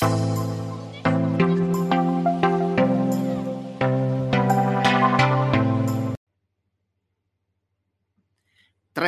[0.00, 0.08] Tre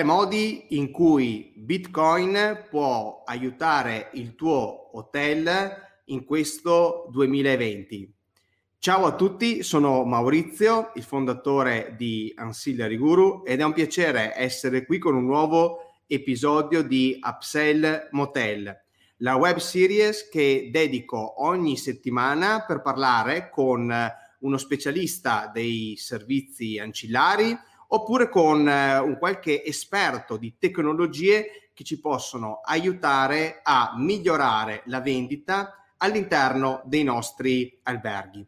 [0.04, 5.70] modi in cui Bitcoin può aiutare il tuo hotel
[6.06, 8.14] in questo 2020.
[8.78, 14.84] Ciao a tutti, sono Maurizio, il fondatore di Ancillary Guru ed è un piacere essere
[14.84, 18.78] qui con un nuovo episodio di Upsell Motel,
[19.22, 23.92] la web series che dedico ogni settimana per parlare con
[24.40, 27.56] uno specialista dei servizi ancillari
[27.88, 35.76] oppure con un qualche esperto di tecnologie che ci possono aiutare a migliorare la vendita
[35.98, 38.44] all'interno dei nostri alberghi.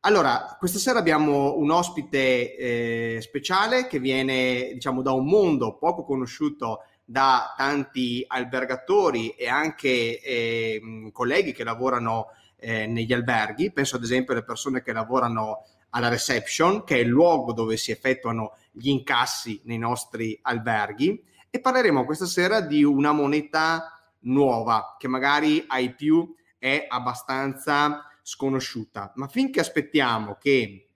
[0.00, 6.04] Allora, questa sera abbiamo un ospite eh, speciale che viene, diciamo, da un mondo poco
[6.04, 13.70] conosciuto da tanti albergatori e anche eh, colleghi che lavorano eh, negli alberghi.
[13.70, 17.92] Penso ad esempio alle persone che lavorano alla reception, che è il luogo dove si
[17.92, 21.22] effettuano gli incassi nei nostri alberghi.
[21.48, 29.12] E parleremo questa sera di una moneta nuova che magari ai più è abbastanza sconosciuta.
[29.14, 30.88] Ma finché aspettiamo che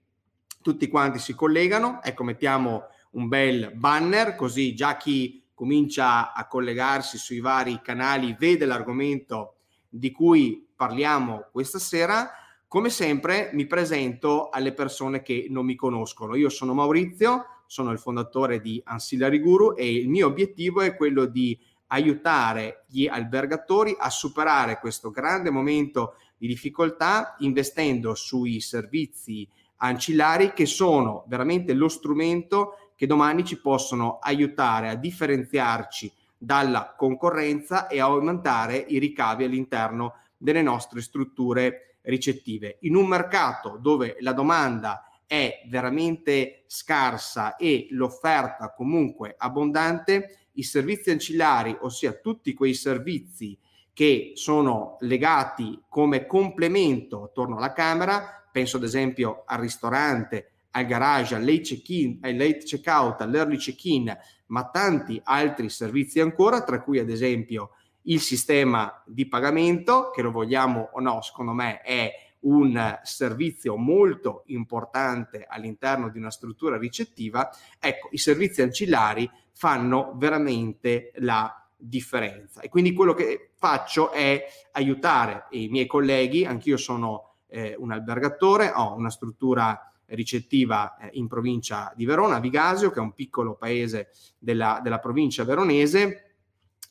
[0.61, 7.19] tutti quanti si collegano, ecco, mettiamo un bel banner così già chi comincia a collegarsi
[7.19, 12.31] sui vari canali vede l'argomento di cui parliamo questa sera.
[12.67, 16.33] Come sempre mi presento alle persone che non mi conoscono.
[16.33, 21.25] Io sono Maurizio, sono il fondatore di Ancillary Guru e il mio obiettivo è quello
[21.25, 21.55] di
[21.89, 30.65] aiutare gli albergatori a superare questo grande momento di difficoltà investendo sui servizi ancillari che
[30.65, 38.77] sono veramente lo strumento che domani ci possono aiutare a differenziarci dalla concorrenza e aumentare
[38.77, 42.77] i ricavi all'interno delle nostre strutture ricettive.
[42.81, 51.09] In un mercato dove la domanda è veramente scarsa e l'offerta comunque abbondante, i servizi
[51.09, 53.57] ancillari, ossia tutti quei servizi
[53.91, 61.35] che sono legati come complemento attorno alla camera, penso ad esempio al ristorante, al garage,
[61.35, 64.15] al late check-in, al late check-out, all'early check-in,
[64.47, 67.71] ma tanti altri servizi ancora, tra cui ad esempio
[68.03, 72.11] il sistema di pagamento, che lo vogliamo o no, secondo me è
[72.41, 77.49] un servizio molto importante all'interno di una struttura ricettiva,
[77.79, 82.61] ecco, i servizi ancillari fanno veramente la differenza.
[82.61, 88.71] E quindi quello che faccio è aiutare i miei colleghi, anch'io sono eh, un albergatore,
[88.73, 94.11] ho una struttura ricettiva eh, in provincia di Verona, Vigasio, che è un piccolo paese
[94.37, 96.31] della, della provincia veronese,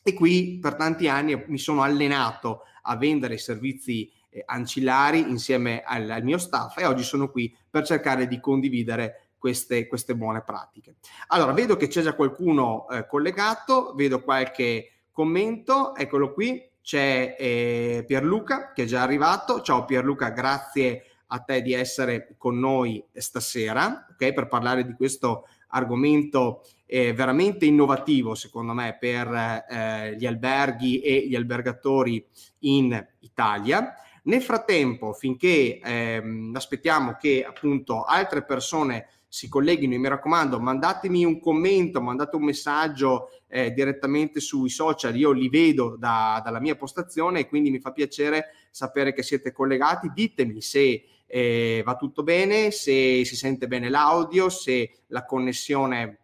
[0.03, 6.09] e qui per tanti anni mi sono allenato a vendere servizi eh, ancillari insieme al,
[6.09, 10.95] al, mio staff e oggi sono qui per cercare di condividere queste, queste buone pratiche.
[11.27, 18.03] Allora, vedo che c'è già qualcuno eh, collegato, vedo qualche commento, eccolo qui, c'è eh,
[18.07, 19.61] Pierluca che è già arrivato.
[19.61, 25.47] Ciao Pierluca, grazie a te di essere con noi stasera, ok, per parlare di questo
[25.67, 29.27] argomento eh, veramente innovativo, secondo me, per
[29.69, 32.25] eh, gli alberghi e gli albergatori
[32.59, 33.93] in Italia.
[34.23, 41.39] Nel frattempo, finché ehm, aspettiamo che appunto altre persone si colleghino, mi raccomando, mandatemi un
[41.39, 47.39] commento, mandate un messaggio eh, direttamente sui social, io li vedo da, dalla mia postazione
[47.39, 50.11] e quindi mi fa piacere sapere che siete collegati.
[50.13, 56.17] Ditemi se eh, va tutto bene, se si sente bene l'audio, se la connessione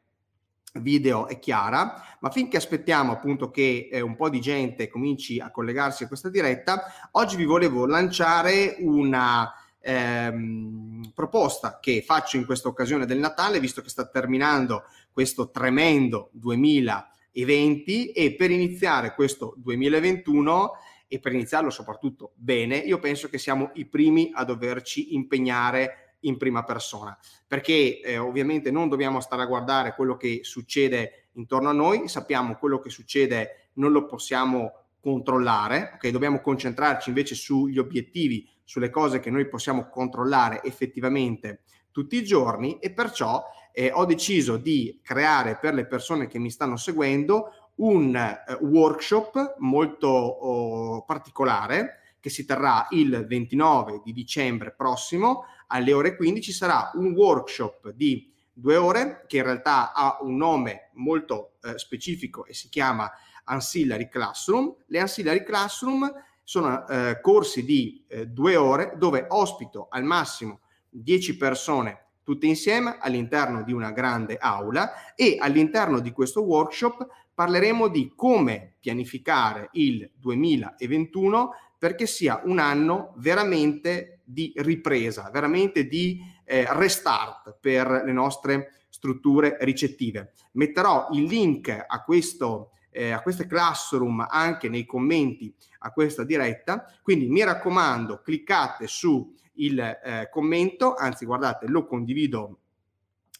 [0.81, 5.49] video è chiara, ma finché aspettiamo appunto che eh, un po' di gente cominci a
[5.49, 9.49] collegarsi a questa diretta, oggi vi volevo lanciare una
[9.79, 16.29] ehm, proposta che faccio in questa occasione del Natale, visto che sta terminando questo tremendo
[16.33, 20.71] 2020 e per iniziare questo 2021
[21.07, 26.37] e per iniziarlo soprattutto bene, io penso che siamo i primi a doverci impegnare in
[26.37, 27.17] prima persona,
[27.47, 32.55] perché eh, ovviamente non dobbiamo stare a guardare quello che succede intorno a noi, sappiamo
[32.55, 36.09] quello che succede non lo possiamo controllare, ok?
[36.09, 42.79] Dobbiamo concentrarci invece sugli obiettivi, sulle cose che noi possiamo controllare effettivamente tutti i giorni
[42.79, 43.41] e perciò
[43.71, 49.55] eh, ho deciso di creare per le persone che mi stanno seguendo un eh, workshop
[49.59, 56.91] molto oh, particolare che si terrà il 29 di dicembre prossimo alle ore 15 sarà
[56.95, 62.53] un workshop di due ore che in realtà ha un nome molto eh, specifico e
[62.53, 63.09] si chiama
[63.45, 64.75] Ancillary Classroom.
[64.87, 66.11] Le Ancillary Classroom
[66.47, 72.95] sono eh, corsi di eh, due ore dove ospito al massimo 10 persone tutte insieme
[73.01, 80.09] all'interno di una grande aula e all'interno di questo workshop parleremo di come pianificare il
[80.15, 88.85] 2021 perché sia un anno veramente di ripresa, veramente di eh, restart per le nostre
[88.87, 90.31] strutture ricettive.
[90.53, 96.85] Metterò il link a questo eh, a queste classroom anche nei commenti a questa diretta.
[97.03, 102.59] Quindi mi raccomando, cliccate su il eh, commento, anzi guardate, lo condivido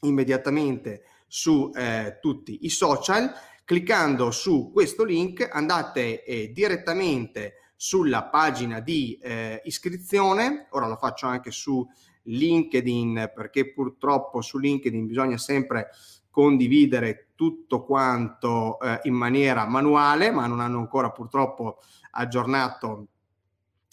[0.02, 3.34] immediatamente su eh, tutti i social.
[3.66, 10.68] Cliccando su questo link andate eh, direttamente sulla pagina di eh, iscrizione.
[10.70, 11.86] Ora lo faccio anche su
[12.24, 15.90] LinkedIn perché purtroppo su LinkedIn bisogna sempre
[16.30, 21.78] condividere tutto quanto eh, in maniera manuale, ma non hanno ancora purtroppo
[22.12, 23.10] aggiornato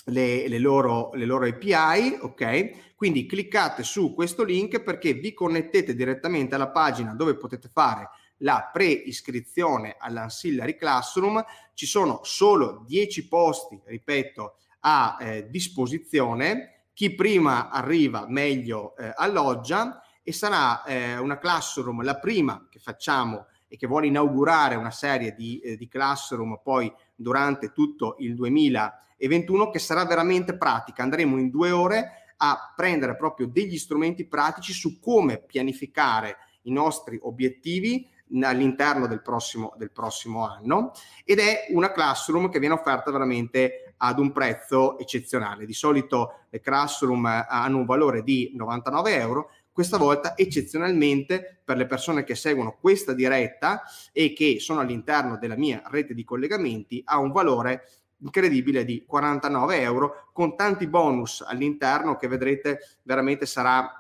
[0.07, 2.95] le, le, loro, le loro API, ok?
[2.97, 8.09] Quindi cliccate su questo link perché vi connettete direttamente alla pagina dove potete fare
[8.39, 11.45] la pre-iscrizione all'Ancillary Classroom.
[11.75, 16.87] Ci sono solo 10 posti, ripeto, a eh, disposizione.
[16.95, 23.47] Chi prima arriva meglio eh, alloggia e sarà eh, una classroom, la prima che facciamo
[23.69, 29.71] e che vuole inaugurare una serie di, eh, di classroom poi durante tutto il 2021
[29.71, 31.03] che sarà veramente pratica.
[31.03, 37.19] Andremo in due ore a prendere proprio degli strumenti pratici su come pianificare i nostri
[37.23, 38.09] obiettivi
[38.43, 40.93] all'interno del prossimo, del prossimo anno
[41.25, 45.67] ed è una classroom che viene offerta veramente ad un prezzo eccezionale.
[45.67, 51.87] Di solito le classroom hanno un valore di 99 euro, questa volta eccezionalmente per le
[51.87, 53.83] persone che seguono questa diretta
[54.13, 57.89] e che sono all'interno della mia rete di collegamenti ha un valore
[58.19, 63.91] incredibile di 49 euro con tanti bonus all'interno che vedrete veramente sarà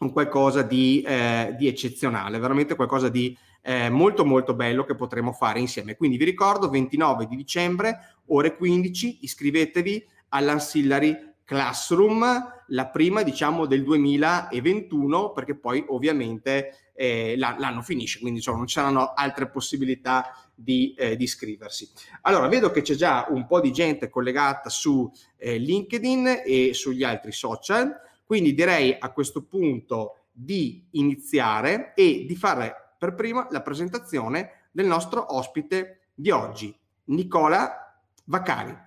[0.00, 5.32] un qualcosa di, eh, di eccezionale, veramente qualcosa di eh, molto molto bello che potremo
[5.32, 5.96] fare insieme.
[5.96, 13.82] Quindi vi ricordo 29 di dicembre, ore 15, iscrivetevi all'Ancillary Classroom, la prima diciamo del
[13.82, 21.16] 2021, perché poi ovviamente eh, l'anno finisce, quindi insomma, non c'erano altre possibilità di, eh,
[21.16, 21.90] di, iscriversi.
[22.22, 27.04] Allora, vedo che c'è già un po' di gente collegata su eh, LinkedIn e sugli
[27.04, 33.62] altri social, quindi direi a questo punto di iniziare e di fare per prima la
[33.62, 36.74] presentazione del nostro ospite di oggi,
[37.04, 38.84] Nicola Vaccari.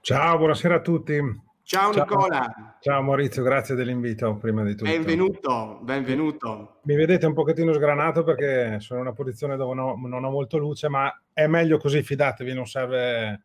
[0.00, 1.43] Ciao, buonasera a tutti.
[1.66, 2.76] Ciao, Ciao Nicola.
[2.78, 4.90] Ciao Maurizio, grazie dell'invito prima di tutto.
[4.90, 6.80] Benvenuto, benvenuto.
[6.82, 10.58] Mi vedete un pochettino sgranato perché sono in una posizione dove no, non ho molto
[10.58, 13.44] luce, ma è meglio così, fidatevi, non serve...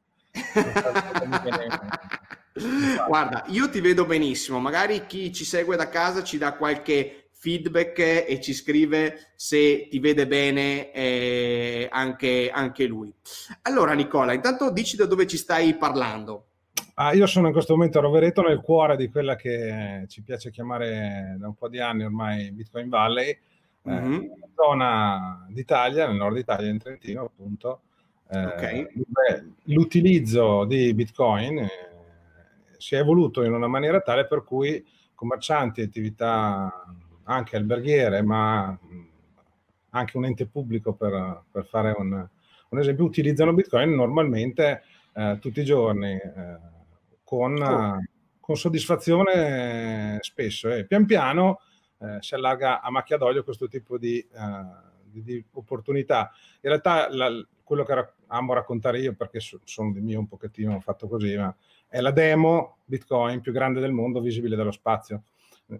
[0.54, 1.68] Non serve
[3.08, 8.00] Guarda, io ti vedo benissimo, magari chi ci segue da casa ci dà qualche feedback
[8.28, 13.14] e ci scrive se ti vede bene eh, anche, anche lui.
[13.62, 16.49] Allora Nicola, intanto dici da dove ci stai parlando.
[16.96, 20.52] Ah, io sono in questo momento a Rovereto, nel cuore di quella che ci piace
[20.52, 23.38] chiamare da un po' di anni ormai Bitcoin Valley,
[23.90, 24.14] mm-hmm.
[24.14, 27.82] eh, zona d'Italia, nel nord Italia, in Trentino appunto.
[28.30, 28.88] Eh, okay.
[29.64, 31.70] L'utilizzo di Bitcoin eh,
[32.78, 36.86] si è evoluto in una maniera tale per cui commercianti, attività
[37.24, 38.78] anche alberghiere, ma
[39.92, 42.28] anche un ente pubblico per, per fare un,
[42.70, 44.84] un, esempio, utilizzano Bitcoin normalmente
[45.20, 46.14] eh, tutti i giorni.
[46.14, 46.58] Eh,
[47.24, 48.04] con, oh.
[48.40, 51.60] con soddisfazione spesso e pian piano
[52.00, 54.26] eh, si allarga a macchia d'olio questo tipo di,
[55.04, 56.32] di, di opportunità.
[56.62, 57.30] In realtà la,
[57.64, 61.56] quello che amo raccontare io, perché so, sono di mio un pochettino fatto così, ma
[61.88, 65.24] è la demo Bitcoin più grande del mondo visibile dallo spazio.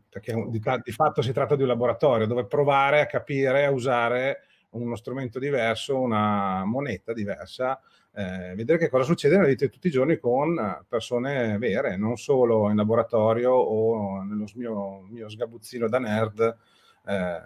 [0.08, 4.42] Perché di, di fatto si tratta di un laboratorio dove provare a capire, a usare
[4.72, 7.80] uno strumento diverso, una moneta diversa,
[8.14, 12.18] eh, vedere che cosa succede nella vita di tutti i giorni con persone vere, non
[12.18, 16.58] solo in laboratorio o nello mio, mio sgabuzzino da nerd
[17.06, 17.42] eh,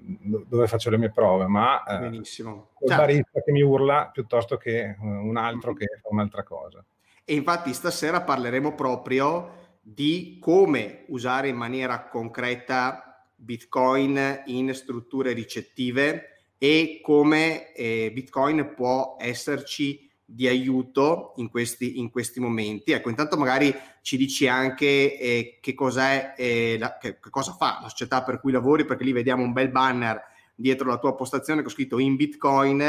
[0.00, 2.70] dove faccio le mie prove, ma eh, Benissimo.
[2.80, 3.02] il certo.
[3.02, 6.84] barista che mi urla piuttosto che eh, un altro che fa un'altra cosa.
[7.24, 16.39] E infatti stasera parleremo proprio di come usare in maniera concreta Bitcoin in strutture ricettive
[16.62, 22.92] e come eh, Bitcoin può esserci di aiuto in questi, in questi momenti.
[22.92, 27.78] Ecco, intanto magari ci dici anche eh, che, cos'è, eh, la, che, che, cosa fa
[27.80, 30.20] la società per cui lavori, perché lì vediamo un bel banner
[30.54, 32.82] dietro la tua postazione che ho scritto in Bitcoin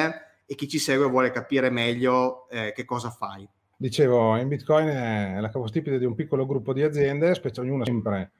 [0.45, 3.47] e chi ci segue vuole capire meglio eh, che cosa fai.
[3.77, 8.31] Dicevo, in Bitcoin è la capostipite di un piccolo gruppo di aziende, specie ognuna sempre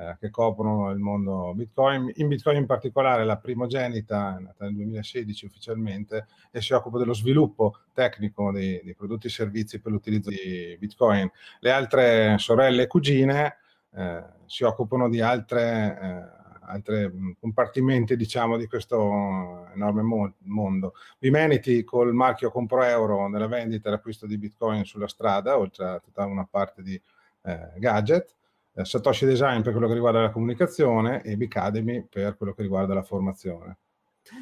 [0.00, 2.10] eh, che coprono il mondo Bitcoin.
[2.16, 7.12] In Bitcoin in particolare la primogenita è nata nel 2016 ufficialmente e si occupa dello
[7.12, 11.30] sviluppo tecnico di, di prodotti e servizi per l'utilizzo di Bitcoin.
[11.58, 13.56] Le altre sorelle e cugine
[13.94, 15.98] eh, si occupano di altre...
[16.00, 16.38] Eh,
[16.70, 20.94] altri compartimenti diciamo di questo enorme mo- mondo.
[21.18, 25.98] Bimenity col marchio Compro Euro nella vendita e l'acquisto di Bitcoin sulla strada, oltre a
[25.98, 26.94] tutta una parte di
[27.42, 28.36] eh, gadget,
[28.74, 32.94] eh, Satoshi Design per quello che riguarda la comunicazione e Bicademy per quello che riguarda
[32.94, 33.78] la formazione.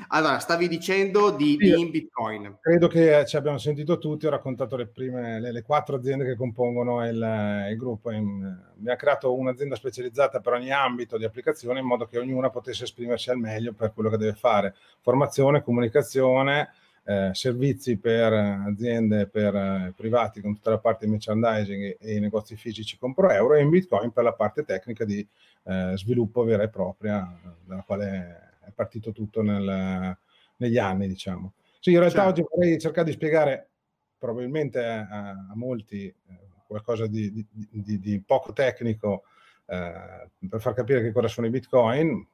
[0.09, 2.59] Allora, stavi dicendo di, sì, di Bitcoin.
[2.61, 6.37] Credo che ci abbiamo sentito tutti, ho raccontato le prime, le, le quattro aziende che
[6.37, 8.11] compongono il, il gruppo.
[8.11, 12.85] Mi ha creato un'azienda specializzata per ogni ambito di applicazione in modo che ognuna potesse
[12.85, 14.75] esprimersi al meglio per quello che deve fare.
[15.01, 16.71] Formazione, comunicazione,
[17.09, 22.17] eh, servizi per aziende, per eh, privati con tutta la parte di merchandising e, e
[22.17, 25.27] i negozi fisici con Pro Euro e in Bitcoin per la parte tecnica di
[25.63, 27.27] eh, sviluppo vera e propria,
[27.65, 30.19] dalla quale è partito tutto nel,
[30.57, 31.55] negli anni, diciamo.
[31.81, 32.41] Sì, in realtà certo.
[32.43, 33.69] oggi vorrei cercare di spiegare
[34.19, 36.15] probabilmente a, a molti eh,
[36.67, 39.23] qualcosa di, di, di, di, poco tecnico
[39.65, 42.27] eh, per far capire che cosa sono i bitcoin,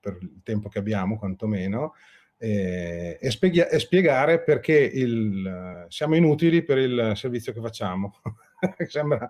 [0.00, 1.92] per il tempo che abbiamo quantomeno,
[2.38, 8.14] e, e, spiega, e spiegare perché il, siamo inutili per il servizio che facciamo.
[8.88, 9.28] Sembra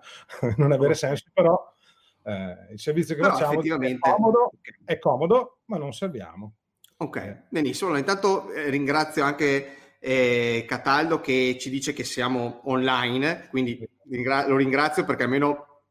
[0.57, 1.73] non avere senso, però
[2.23, 4.51] eh, il servizio che Però facciamo è comodo,
[4.83, 6.53] è comodo, ma non serviamo.
[6.97, 7.95] Ok, benissimo.
[7.95, 14.57] Intanto eh, ringrazio anche eh, Cataldo che ci dice che siamo online, quindi ringra- lo
[14.57, 15.83] ringrazio perché almeno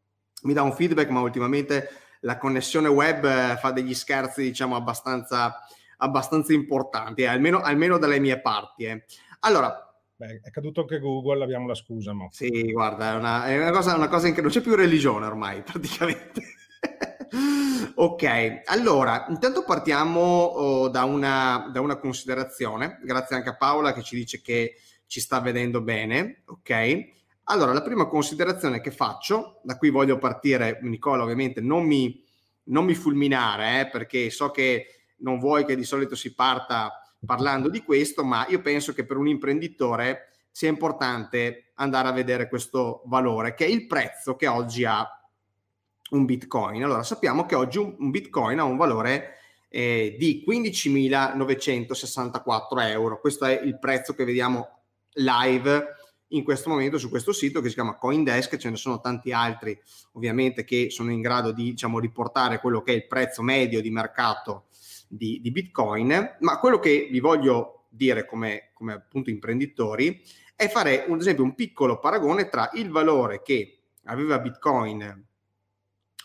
[0.42, 1.88] mi dà un feedback, ma ultimamente
[2.20, 5.64] la connessione web eh, fa degli scherzi, diciamo, abbastanza,
[5.98, 8.84] abbastanza importanti, eh, almeno, almeno, dalle mie parti.
[8.84, 9.04] Eh.
[9.40, 9.86] Allora,
[10.18, 12.14] Beh, è caduto anche Google, abbiamo la scusa.
[12.14, 12.26] Ma...
[12.30, 15.26] Sì, guarda, è una, è una cosa, una cosa in che non c'è più religione
[15.26, 16.42] ormai, praticamente.
[17.94, 24.02] ok, allora, intanto partiamo oh, da, una, da una considerazione, grazie anche a Paola che
[24.02, 24.76] ci dice che
[25.06, 27.14] ci sta vedendo bene, ok?
[27.44, 32.24] Allora, la prima considerazione che faccio, da qui voglio partire, Nicola ovviamente non mi,
[32.64, 37.68] non mi fulminare, eh, perché so che non vuoi che di solito si parta parlando
[37.68, 43.02] di questo, ma io penso che per un imprenditore sia importante andare a vedere questo
[43.06, 45.08] valore, che è il prezzo che oggi ha
[46.10, 46.84] un Bitcoin.
[46.84, 53.20] Allora, sappiamo che oggi un, Bitcoin ha un valore eh, di 15.964 euro.
[53.20, 54.68] Questo è il prezzo che vediamo
[55.14, 55.94] live
[56.30, 59.78] in questo momento su questo sito che si chiama Coindesk, ce ne sono tanti altri
[60.12, 63.90] ovviamente che sono in grado di diciamo, riportare quello che è il prezzo medio di
[63.90, 64.64] mercato
[65.08, 70.22] di, di Bitcoin, ma quello che vi voglio dire come, come appunto imprenditori
[70.54, 75.24] è fare un esempio un piccolo paragone tra il valore che aveva Bitcoin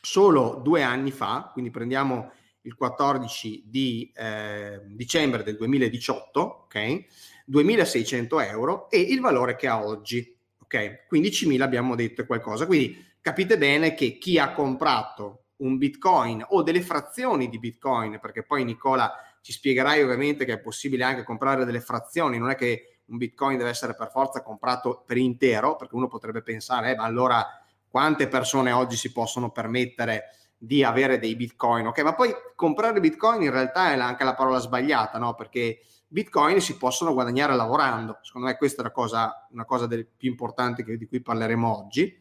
[0.01, 7.05] solo due anni fa, quindi prendiamo il 14 di eh, dicembre del 2018, ok?
[7.45, 11.07] 2600 euro e il valore che ha oggi, ok?
[11.11, 16.81] 15.000 abbiamo detto qualcosa, quindi capite bene che chi ha comprato un bitcoin o delle
[16.81, 21.81] frazioni di bitcoin, perché poi Nicola ci spiegherai ovviamente che è possibile anche comprare delle
[21.81, 26.07] frazioni, non è che un bitcoin deve essere per forza comprato per intero, perché uno
[26.07, 27.45] potrebbe pensare, eh, ma allora
[27.87, 31.87] quante persone oggi si possono permettere di avere dei bitcoin?
[31.87, 35.33] Ok, ma poi comprare bitcoin in realtà è anche la parola sbagliata, no?
[35.35, 38.19] Perché bitcoin si possono guadagnare lavorando.
[38.21, 41.77] Secondo me questa è una cosa, una cosa delle più importanti che, di cui parleremo
[41.77, 42.17] oggi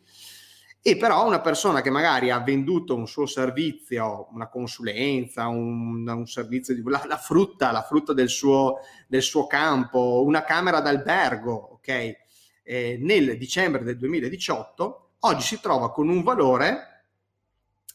[0.83, 6.27] e però una persona che magari ha venduto un suo servizio, una consulenza, un, un
[6.27, 11.53] servizio di la, la, frutta, la frutta del suo, del suo campo, una camera d'albergo,
[11.53, 12.17] ok?
[12.63, 17.05] Eh, nel dicembre del 2018, oggi si trova con un valore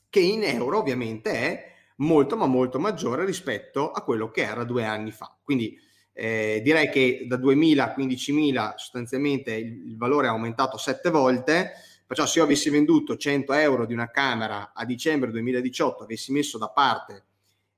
[0.09, 4.85] che in euro ovviamente è molto ma molto maggiore rispetto a quello che era due
[4.85, 5.35] anni fa.
[5.41, 5.77] Quindi
[6.13, 11.71] eh, direi che da 2.000 a 15.000 sostanzialmente il, valore è aumentato sette volte
[12.07, 16.59] Perciò se io avessi venduto 100 euro di una camera a dicembre 2018, avessi messo
[16.59, 17.25] da parte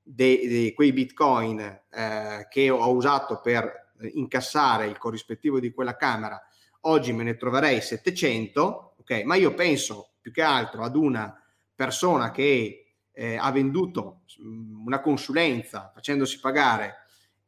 [0.02, 6.40] de, de quei bitcoin eh, che ho usato per incassare il corrispettivo di quella camera,
[6.82, 9.22] oggi me ne troverei 700, ok?
[9.24, 11.42] Ma io penso più che altro ad una
[11.74, 16.96] persona che eh, ha venduto mm, una consulenza facendosi pagare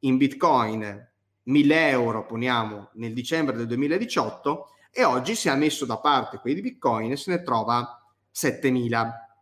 [0.00, 1.08] in bitcoin
[1.42, 6.54] 1000 euro, poniamo, nel dicembre del 2018 e oggi si è messo da parte quei
[6.54, 9.36] di Bitcoin se ne trova 7000.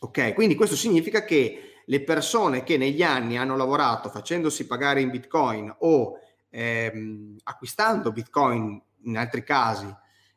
[0.00, 5.10] Ok, quindi questo significa che le persone che negli anni hanno lavorato facendosi pagare in
[5.10, 6.18] Bitcoin o
[6.50, 9.92] ehm, acquistando Bitcoin in altri casi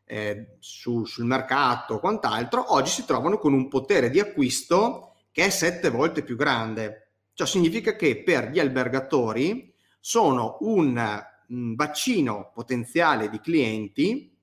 [0.05, 5.45] eh, su, sul mercato o quant'altro, oggi si trovano con un potere di acquisto che
[5.45, 7.11] è sette volte più grande.
[7.33, 14.35] Ciò significa che per gli albergatori sono un, un bacino potenziale di clienti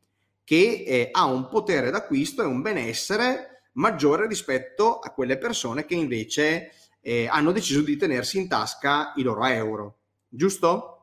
[0.44, 5.94] che eh, ha un potere d'acquisto e un benessere maggiore rispetto a quelle persone che
[5.94, 9.98] invece eh, hanno deciso di tenersi in tasca i loro euro.
[10.28, 10.94] Giusto?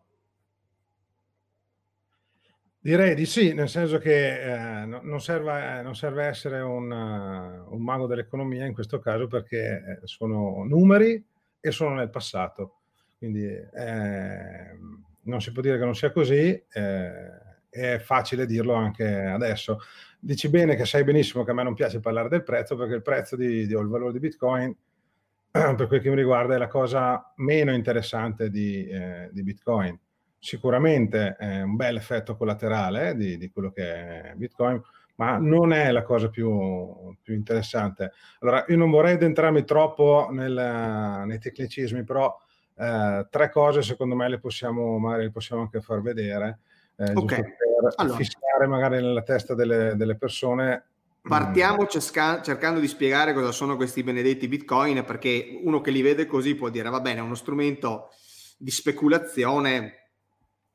[2.80, 7.82] Direi di sì, nel senso che eh, non, serve, non, serve, essere un, uh, un,
[7.82, 11.24] mago dell'economia in questo caso perché eh, sono numeri
[11.60, 12.82] e sono nel passato.
[13.18, 14.78] Quindi eh,
[15.25, 19.79] non si può dire che non sia così, eh, è facile dirlo anche adesso.
[20.20, 23.01] Dici bene che sai benissimo che a me non piace parlare del prezzo perché il
[23.01, 24.75] prezzo di, di, o il valore di Bitcoin,
[25.51, 30.00] per quel che mi riguarda, è la cosa meno interessante di, eh, di Bitcoin
[30.46, 34.79] sicuramente è un bel effetto collaterale di, di, quello che è Bitcoin,
[35.15, 38.12] ma non è la cosa più, più interessante.
[38.41, 42.38] Allora, io non vorrei addentrarmi troppo nel, nei tecnicismi, però
[42.77, 46.60] eh, tre cose secondo me le possiamo, magari le possiamo anche far vedere,
[46.98, 47.41] eh, okay.
[47.41, 48.17] per allora.
[48.17, 50.86] fissare magari nella testa delle, delle persone
[51.27, 51.88] Partiamo mm.
[51.88, 56.53] cerca- cercando di spiegare cosa sono questi benedetti bitcoin, perché uno che li vede così
[56.53, 58.10] può dire, va bene, è uno strumento
[58.58, 60.12] di speculazione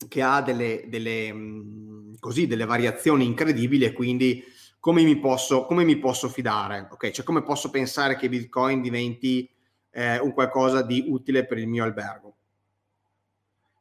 [0.09, 4.43] che ha delle, delle, mm, così, delle variazioni incredibili e quindi
[4.81, 6.89] come mi posso, come mi posso fidare?
[6.91, 9.49] Ok, cioè come posso pensare che Bitcoin diventi
[9.91, 12.37] eh, un qualcosa di utile per il mio albergo?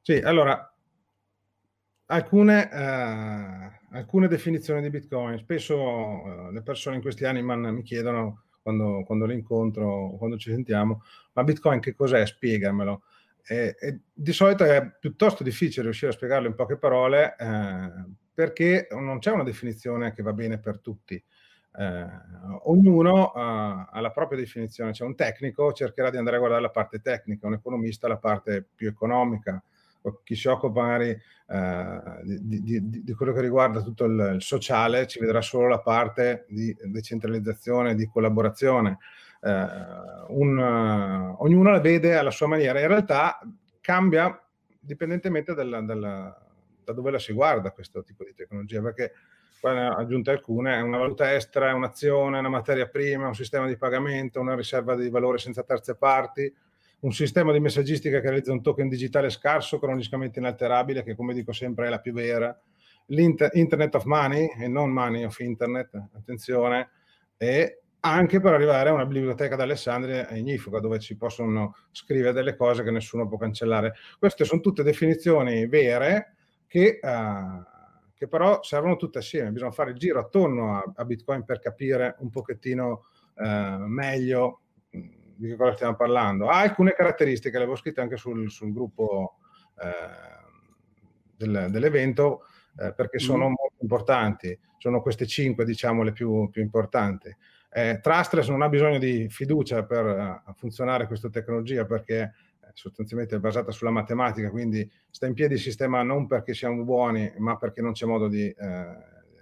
[0.01, 0.73] Sì, allora,
[2.07, 5.37] alcune, eh, alcune definizioni di Bitcoin.
[5.37, 10.51] Spesso eh, le persone in questi anni mi chiedono, quando, quando le incontro, quando ci
[10.51, 12.25] sentiamo, ma Bitcoin che cos'è?
[12.25, 13.03] Spiegamelo.
[13.45, 17.91] E, e di solito è piuttosto difficile riuscire a spiegarlo in poche parole eh,
[18.31, 21.21] perché non c'è una definizione che va bene per tutti.
[21.71, 22.05] Eh,
[22.63, 26.71] ognuno uh, ha la propria definizione, c'è un tecnico cercherà di andare a guardare la
[26.71, 29.61] parte tecnica, un economista la parte più economica,
[30.23, 31.11] chi si occupa magari
[31.47, 35.79] uh, di, di, di, quello che riguarda tutto il, il, sociale ci vedrà solo la
[35.79, 38.97] parte di decentralizzazione, di collaborazione.
[39.41, 39.67] Eh,
[40.29, 42.79] un, uh, ognuno la vede alla sua maniera.
[42.79, 43.39] In realtà
[43.81, 44.41] cambia
[44.79, 46.47] dipendentemente dalla, dalla,
[46.83, 49.13] da dove la si guarda questo tipo di tecnologia, perché
[49.59, 53.35] poi ne ho aggiunte alcune, è una valuta estera, è un'azione, una materia prima, un
[53.35, 56.53] sistema di pagamento, una riserva di valore senza terze parti,
[57.01, 61.51] un sistema di messaggistica che realizza un token digitale scarso, cronicamente inalterabile, che come dico
[61.51, 62.57] sempre è la più vera,
[63.07, 66.89] l'internet of money e non money of internet, attenzione,
[67.37, 72.83] e anche per arrivare a una biblioteca d'Alessandria ignifuga dove ci possono scrivere delle cose
[72.83, 73.95] che nessuno può cancellare.
[74.17, 76.35] Queste sono tutte definizioni vere
[76.67, 77.77] che, uh,
[78.19, 79.51] che però servono tutte assieme.
[79.51, 83.05] Bisogna fare il giro attorno a, a Bitcoin per capire un pochettino
[83.35, 84.59] uh, meglio
[84.93, 86.49] mm, di che cosa stiamo parlando.
[86.49, 89.37] Ha alcune caratteristiche, le avevo scritte anche sul, sul gruppo
[89.75, 90.51] uh,
[91.37, 92.41] del, dell'evento,
[92.75, 93.53] perché sono mm.
[93.57, 94.59] molto importanti.
[94.77, 97.33] Sono queste cinque, diciamo, le più, più importanti.
[97.71, 100.05] Eh, Trustless non ha bisogno di fiducia per
[100.45, 102.33] uh, funzionare questa tecnologia perché eh,
[102.73, 107.31] sostanzialmente è basata sulla matematica, quindi sta in piedi il sistema non perché siamo buoni,
[107.37, 108.97] ma perché non c'è modo di, eh,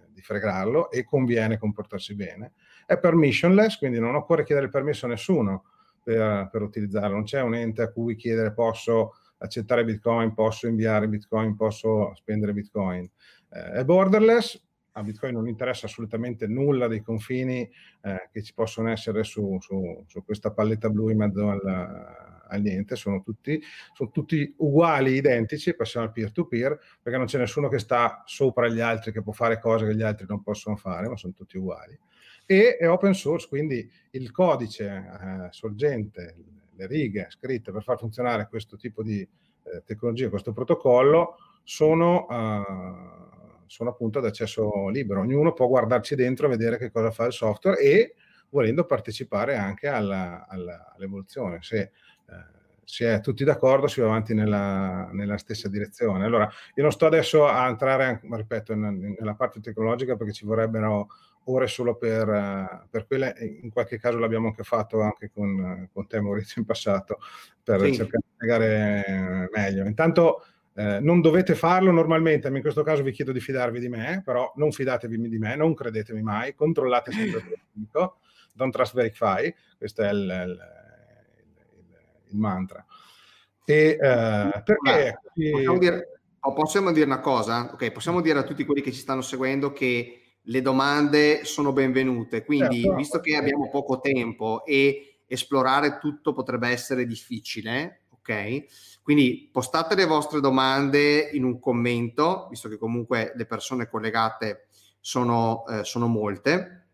[0.10, 2.54] di fregarlo e conviene comportarsi bene.
[2.86, 5.66] È permissionless, quindi non occorre chiedere permesso a nessuno
[6.04, 11.08] per, per utilizzarlo, non c'è un ente a cui chiedere posso accettare Bitcoin, posso inviare
[11.08, 13.10] Bitcoin, posso spendere Bitcoin.
[13.50, 14.62] Eh, è borderless,
[14.94, 17.70] a Bitcoin non interessa assolutamente nulla dei confini
[18.02, 22.62] eh, che ci possono essere su, su, su, questa palletta blu in mezzo al, al
[22.62, 23.62] niente, sono tutti,
[23.94, 28.80] sono tutti, uguali, identici, passiamo al peer-to-peer, perché non c'è nessuno che sta sopra gli
[28.80, 31.98] altri, che può fare cose che gli altri non possono fare, ma sono tutti uguali.
[32.46, 36.36] E è open source, quindi il codice eh, sorgente,
[36.76, 42.26] le righe scritte per far funzionare questo tipo di eh, tecnologia, questo protocollo, sono...
[42.30, 43.26] Uh,
[43.68, 45.20] sono appunto ad accesso libero.
[45.22, 48.16] Ognuno può guardarci dentro, vedere che cosa fa il software e
[48.50, 51.60] volendo partecipare anche alla, alla, all'evoluzione.
[51.62, 51.92] Se eh,
[52.88, 56.24] si è tutti d'accordo, si va avanti nella, nella, stessa direzione.
[56.24, 61.10] Allora, io non sto adesso a entrare, ripeto, nella parte tecnologica perché ci vorrebbero
[61.50, 66.22] ore solo per, per quelle, in qualche caso l'abbiamo anche fatto anche con, con te
[66.22, 67.20] Maurizio in passato,
[67.62, 67.94] per sì.
[67.94, 69.86] cercare di spiegare meglio.
[69.86, 74.22] Intanto eh, non dovete farlo normalmente, in questo caso vi chiedo di fidarvi di me,
[74.24, 78.18] però non fidatevi di me, non credetemi mai, controllate sempre quello che dico,
[78.54, 80.60] don't trust verify, questo è il, il,
[82.30, 82.86] il, mantra.
[83.66, 85.20] E, uh, perché...
[85.52, 87.72] Possiamo dire, possiamo dire una cosa?
[87.74, 92.44] Ok, possiamo dire a tutti quelli che ci stanno seguendo che le domande sono benvenute.
[92.44, 92.96] Quindi, certo.
[92.96, 99.02] visto che abbiamo poco tempo e esplorare tutto potrebbe essere difficile, ok?
[99.02, 104.68] Quindi postate le vostre domande in un commento, visto che comunque le persone collegate
[105.00, 106.87] sono, eh, sono molte.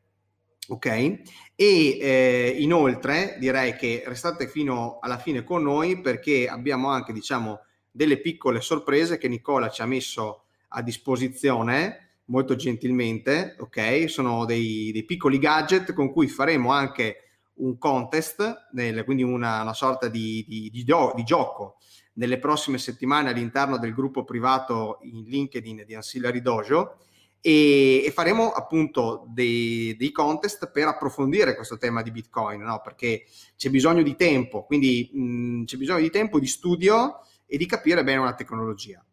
[0.69, 0.85] Ok?
[0.85, 1.21] E
[1.55, 7.59] eh, inoltre direi che restate fino alla fine con noi perché abbiamo anche, diciamo,
[7.91, 14.09] delle piccole sorprese che Nicola ci ha messo a disposizione molto gentilmente, ok?
[14.09, 17.17] Sono dei, dei piccoli gadget con cui faremo anche
[17.55, 21.77] un contest, nel, quindi una, una sorta di, di, di, di, gioco
[22.13, 26.97] nelle prossime settimane all'interno del gruppo privato in LinkedIn di Ancillary Dojo
[27.45, 32.79] e, e faremo appunto dei, dei, contest per approfondire questo tema di Bitcoin, no?
[32.81, 33.25] perché
[33.57, 38.01] c'è bisogno di tempo, quindi mh, c'è bisogno di tempo, di studio e di capire
[38.05, 39.05] bene una tecnologia.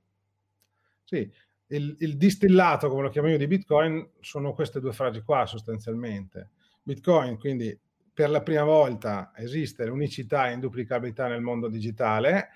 [1.03, 1.29] Sì,
[1.67, 6.51] il, il distillato, come lo chiamo io, di Bitcoin sono queste due frasi qua sostanzialmente.
[6.85, 7.77] Bitcoin, quindi
[8.15, 12.51] per la prima volta esiste l'unicità e induplicabilità nel mondo digitale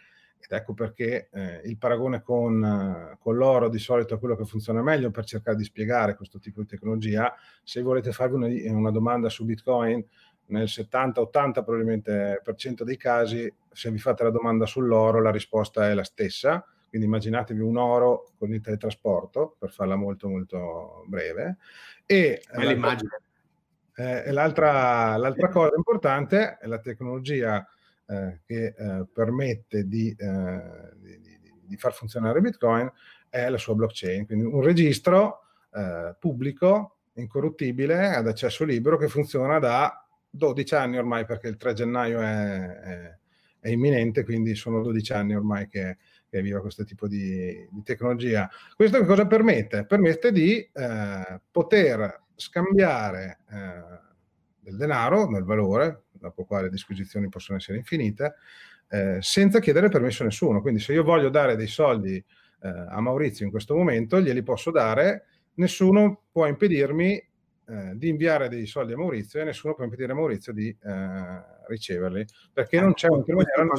[0.46, 4.44] ed ecco perché eh, il paragone con, eh, con, l'oro di solito è quello che
[4.44, 7.34] funziona meglio per cercare di spiegare questo tipo di tecnologia.
[7.62, 10.04] Se volete farvi una, una domanda su Bitcoin,
[10.46, 15.88] nel 70-80 probabilmente per cento dei casi, se vi fate la domanda sull'oro, la risposta
[15.88, 16.62] è la stessa.
[16.88, 21.56] Quindi immaginatevi un oro con il teletrasporto, per farla molto molto breve.
[22.04, 27.66] E, eh, eh, l'altra, l'altra cosa importante è la tecnologia
[28.06, 30.62] eh, che eh, permette di, eh,
[30.96, 31.20] di,
[31.64, 32.90] di, far funzionare Bitcoin
[33.28, 35.40] è la sua blockchain, quindi un registro
[35.72, 41.72] eh, pubblico, incorruttibile, ad accesso libero, che funziona da 12 anni ormai, perché il 3
[41.72, 43.18] gennaio è, è,
[43.60, 48.48] è imminente, quindi sono 12 anni ormai che, che viva questo tipo di, di, tecnologia.
[48.74, 49.86] Questo che cosa permette?
[49.86, 54.02] Permette di eh, poter scambiare eh,
[54.60, 58.34] del denaro, nel valore, dopo qua le disquisizioni possono essere infinite,
[58.88, 60.60] eh, senza chiedere permesso a nessuno.
[60.60, 64.70] Quindi se io voglio dare dei soldi eh, a Maurizio in questo momento, glieli posso
[64.70, 67.12] dare, nessuno può impedirmi
[67.66, 71.42] eh, di inviare dei soldi a Maurizio e nessuno può impedire a Maurizio di eh,
[71.68, 73.70] riceverli, perché non c'è un intermediario.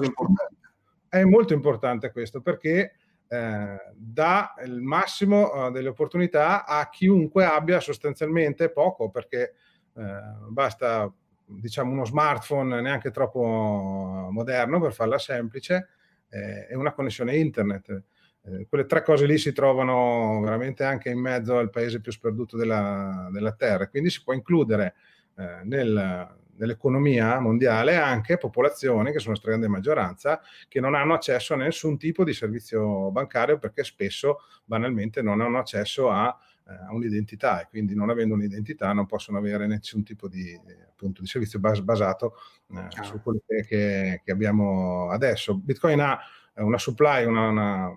[1.07, 2.93] È molto importante questo perché
[3.27, 9.53] eh, dà il massimo eh, delle opportunità a chiunque abbia sostanzialmente poco, perché
[9.95, 11.11] eh, basta
[11.45, 15.89] diciamo uno smartphone neanche troppo moderno per farla semplice
[16.29, 18.03] eh, e una connessione internet.
[18.43, 22.57] Eh, quelle tre cose lì si trovano veramente anche in mezzo al paese più sperduto
[22.57, 24.95] della, della Terra, quindi si può includere
[25.37, 31.53] eh, nel, nell'economia mondiale anche popolazioni, che sono la stragrande maggioranza, che non hanno accesso
[31.53, 36.93] a nessun tipo di servizio bancario perché spesso banalmente non hanno accesso a eh, a
[36.93, 41.59] un'identità e quindi non avendo un'identità non possono avere nessun tipo di, appunto, di servizio
[41.59, 42.35] bas- basato
[42.71, 45.55] eh, su quello che, che, che, abbiamo adesso.
[45.55, 46.19] Bitcoin ha
[46.55, 47.93] una supply, una, una,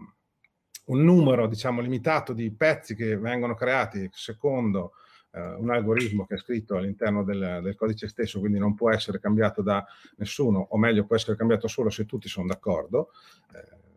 [0.87, 4.92] un numero diciamo limitato di pezzi che vengono creati secondo
[5.33, 9.20] eh, un algoritmo che è scritto all'interno del, del, codice stesso, quindi non può essere
[9.20, 9.85] cambiato da
[10.16, 13.11] nessuno, o meglio può essere cambiato solo se tutti sono d'accordo.
[13.54, 13.88] Eh,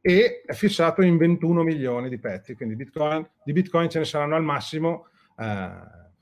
[0.00, 4.34] e è fissato in 21 milioni di pezzi, quindi Bitcoin, di Bitcoin ce ne saranno
[4.34, 5.06] al massimo
[5.38, 5.70] eh,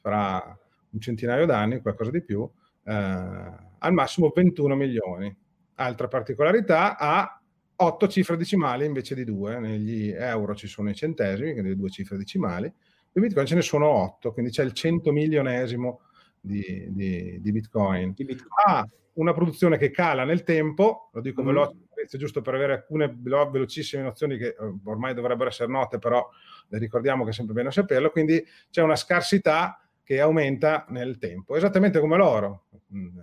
[0.00, 0.58] fra
[0.90, 2.48] un centinaio d'anni, qualcosa di più,
[2.84, 5.36] eh, al massimo 21 milioni.
[5.76, 7.40] Altra particolarità, ha
[7.76, 12.16] 8 cifre decimali invece di 2, negli euro ci sono i centesimi, quindi due cifre
[12.16, 12.72] decimali,
[13.12, 16.00] di Bitcoin ce ne sono 8, quindi c'è il 100 milionesimo
[16.40, 18.14] di, di, di, Bitcoin.
[18.16, 18.48] Bitcoin.
[18.66, 21.46] Ha una produzione che cala nel tempo, lo dico mm.
[21.46, 21.76] veloce,
[22.10, 26.28] giusto per avere alcune velocissime nozioni che eh, ormai dovrebbero essere note, però
[26.68, 31.56] le ricordiamo che è sempre bene saperlo, quindi c'è una scarsità che aumenta nel tempo,
[31.56, 32.66] esattamente come l'oro.
[32.94, 33.18] Mm,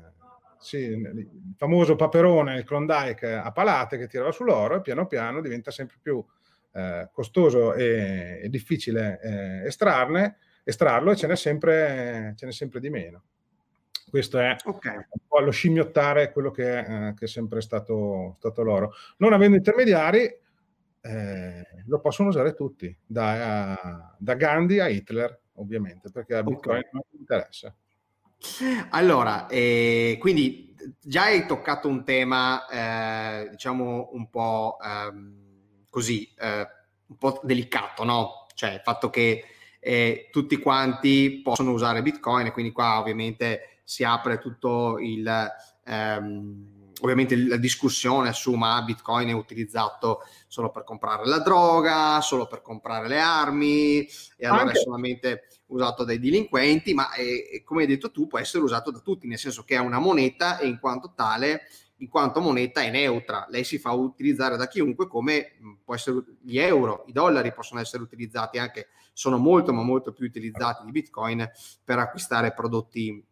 [0.59, 5.71] sì, il famoso paperone, il Klondike a palate che tirava sull'oro e piano piano diventa
[5.71, 6.23] sempre più
[6.73, 12.79] eh, costoso e, e difficile eh, estrarne, estrarlo e ce n'è sempre, ce n'è sempre
[12.79, 13.23] di meno.
[14.15, 14.95] Questo è okay.
[14.95, 18.93] un po' lo scimmiottare quello che, eh, che è sempre stato, stato, loro.
[19.17, 20.21] Non avendo intermediari,
[21.01, 26.89] eh, lo possono usare tutti, da, da, Gandhi a Hitler, ovviamente, perché a Bitcoin okay.
[26.93, 27.75] non interessa.
[28.91, 36.65] Allora, eh, quindi già hai toccato un tema, eh, diciamo, un po' ehm, così, eh,
[37.08, 38.45] un po' delicato, no?
[38.54, 39.43] Cioè il fatto che
[39.78, 45.26] eh, tutti quanti possono usare Bitcoin e quindi qua ovviamente si apre tutto il,
[45.86, 52.48] ehm, ovviamente la discussione su ma Bitcoin è utilizzato solo per comprare la droga, solo
[52.48, 54.00] per comprare le armi
[54.36, 54.80] e allora Anche.
[54.80, 59.00] è solamente usato dai delinquenti, ma è, come hai detto tu può essere usato da
[59.00, 61.62] tutti, nel senso che è una moneta e in quanto tale
[62.00, 66.58] in quanto moneta è neutra, lei si fa utilizzare da chiunque come può essere gli
[66.60, 71.50] euro, i dollari possono essere utilizzati anche, sono molto ma molto più utilizzati di Bitcoin
[71.84, 73.26] per acquistare prodotti,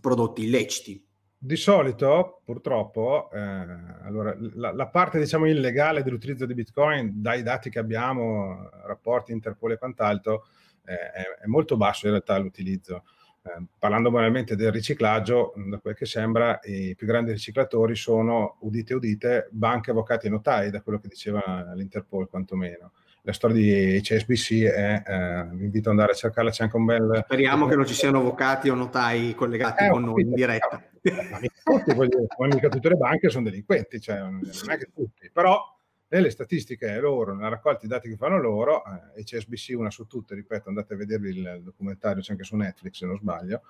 [0.00, 1.06] prodotti illeciti.
[1.42, 7.70] Di solito, purtroppo, eh, allora, la, la, parte diciamo illegale dell'utilizzo di Bitcoin, dai dati
[7.70, 10.44] che abbiamo, rapporti Interpol e quant'altro,
[10.84, 13.04] eh, è, è molto basso in realtà l'utilizzo.
[13.42, 18.92] Eh, parlando banalmente del riciclaggio, da quel che sembra, i più grandi riciclatori sono, udite
[18.92, 22.92] udite, banche, avvocati e notai, da quello che diceva l'Interpol quantomeno.
[23.22, 26.84] La storia di HSBC è, eh, vi invito ad andare a cercarla, c'è anche un
[26.86, 27.20] bel...
[27.24, 30.82] Speriamo che non ci siano avvocati o notai collegati eh, con noi in diretta.
[31.00, 35.62] Tutti, come mica tutte le banche sono delinquenti, cioè non è che tutti, però
[36.08, 38.82] nelle statistiche loro, nella raccolta i dati che fanno loro,
[39.14, 42.96] eh, HSBC una su tutte, ripeto, andate a vedervi il documentario, c'è anche su Netflix
[42.96, 43.62] se non sbaglio,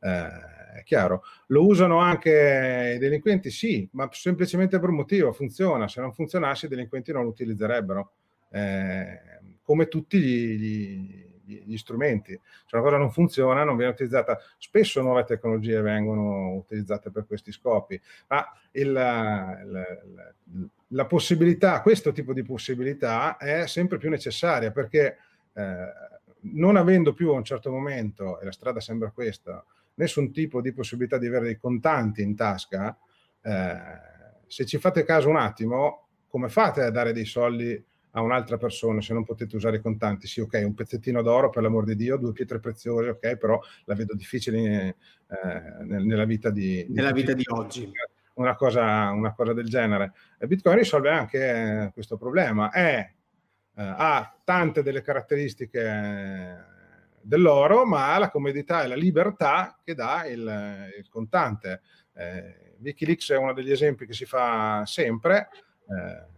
[0.00, 1.24] eh, è chiaro.
[1.48, 3.50] Lo usano anche i delinquenti?
[3.50, 8.12] Sì, ma semplicemente per un motivo, funziona, se non funzionasse i delinquenti non lo utilizzerebbero,
[8.50, 9.20] eh,
[9.62, 12.38] come tutti gli, gli gli strumenti.
[12.66, 14.38] Se una cosa non funziona, non viene utilizzata.
[14.58, 22.32] Spesso nuove tecnologie vengono utilizzate per questi scopi, ma il, il, la possibilità, questo tipo
[22.32, 25.18] di possibilità è sempre più necessaria perché
[25.54, 25.86] eh,
[26.40, 30.72] non avendo più a un certo momento, e la strada sembra questa, nessun tipo di
[30.72, 32.96] possibilità di avere dei contanti in tasca,
[33.42, 33.76] eh,
[34.46, 37.82] se ci fate caso un attimo, come fate a dare dei soldi
[38.12, 40.26] a un'altra persona se non potete usare i contanti.
[40.26, 43.94] Sì, ok, un pezzettino d'oro per l'amor di Dio, due pietre preziose, ok, però la
[43.94, 47.90] vedo difficile eh, nella vita di, nella vita di oggi.
[48.34, 50.12] Una cosa, una cosa, del genere.
[50.38, 52.70] Bitcoin risolve anche questo problema.
[52.70, 53.12] È,
[53.76, 56.76] eh, ha tante delle caratteristiche
[57.20, 61.82] dell'oro, ma ha la comodità e la libertà che dà il, il contante.
[62.14, 65.48] Eh, Wikileaks è uno degli esempi che si fa sempre.
[65.88, 66.37] Eh,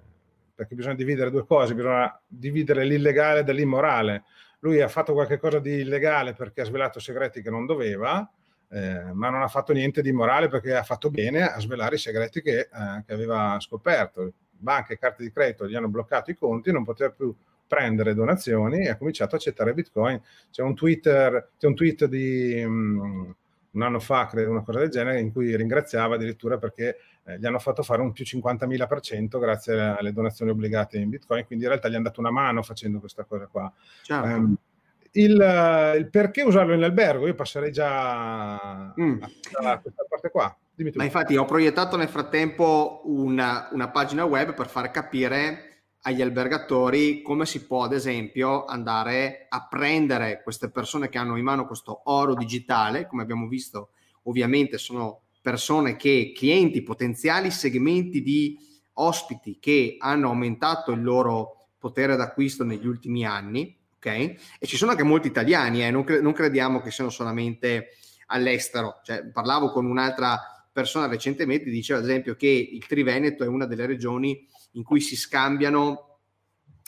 [0.60, 4.24] perché bisogna dividere due cose, bisogna dividere l'illegale dall'immorale.
[4.58, 8.30] Lui ha fatto qualcosa di illegale perché ha svelato segreti che non doveva,
[8.68, 11.98] eh, ma non ha fatto niente di immorale perché ha fatto bene a svelare i
[11.98, 12.68] segreti che, eh,
[13.06, 14.34] che aveva scoperto.
[14.50, 17.34] Banche e carte di credito gli hanno bloccato i conti, non poteva più
[17.66, 20.20] prendere donazioni e ha cominciato a accettare Bitcoin.
[20.50, 23.34] C'è un, Twitter, c'è un tweet di um,
[23.70, 26.96] un anno fa, credo, una cosa del genere, in cui ringraziava addirittura perché
[27.30, 31.64] eh, gli hanno fatto fare un più 50.000% grazie alle donazioni obbligate in Bitcoin, quindi
[31.64, 33.72] in realtà gli hanno dato una mano facendo questa cosa qua.
[34.02, 34.26] Certo.
[34.28, 34.56] Um,
[35.12, 37.26] il, il, perché usarlo in albergo?
[37.26, 39.22] Io passerei già mm.
[39.64, 40.56] a, questa parte qua.
[40.94, 45.66] Ma infatti ho proiettato nel frattempo una, una pagina web per far capire
[46.02, 51.44] agli albergatori come si può ad esempio andare a prendere queste persone che hanno in
[51.44, 53.90] mano questo oro digitale, come abbiamo visto
[54.22, 58.58] ovviamente sono persone che, clienti potenziali, segmenti di
[58.94, 64.06] ospiti che hanno aumentato il loro potere d'acquisto negli ultimi anni, ok?
[64.06, 65.90] E ci sono anche molti italiani, eh?
[65.90, 69.00] non, cre- non, crediamo che siano solamente all'estero.
[69.02, 70.38] Cioè, parlavo con un'altra
[70.72, 75.16] persona recentemente, diceva ad esempio che il Triveneto è una delle regioni in cui si
[75.16, 76.18] scambiano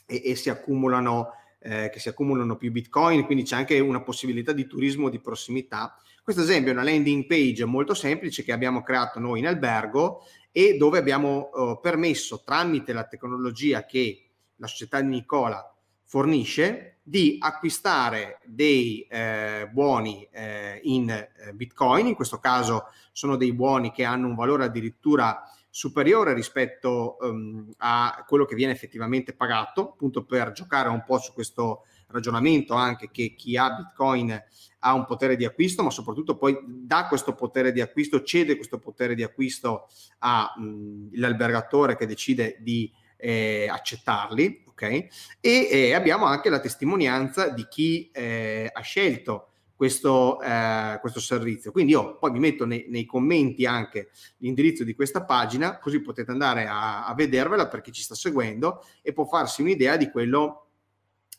[0.06, 1.30] e, e si accumulano
[1.62, 5.96] eh, che si accumulano più bitcoin, quindi c'è anche una possibilità di turismo di prossimità.
[6.22, 10.76] Questo esempio è una landing page molto semplice che abbiamo creato noi in albergo e
[10.76, 15.66] dove abbiamo eh, permesso tramite la tecnologia che la società di Nicola
[16.04, 23.52] fornisce di acquistare dei eh, buoni eh, in eh, bitcoin, in questo caso sono dei
[23.52, 25.42] buoni che hanno un valore addirittura
[25.74, 31.32] superiore rispetto um, a quello che viene effettivamente pagato, appunto per giocare un po' su
[31.32, 34.38] questo ragionamento anche che chi ha Bitcoin
[34.80, 38.78] ha un potere di acquisto, ma soprattutto poi dà questo potere di acquisto, cede questo
[38.78, 44.82] potere di acquisto all'albergatore che decide di eh, accettarli, ok?
[44.82, 45.08] E
[45.40, 51.72] eh, abbiamo anche la testimonianza di chi eh, ha scelto questo, eh, questo servizio.
[51.72, 56.30] Quindi io poi mi metto nei, nei, commenti anche l'indirizzo di questa pagina, così potete
[56.30, 60.66] andare a, a vedervela per chi ci sta seguendo e può farsi un'idea di quello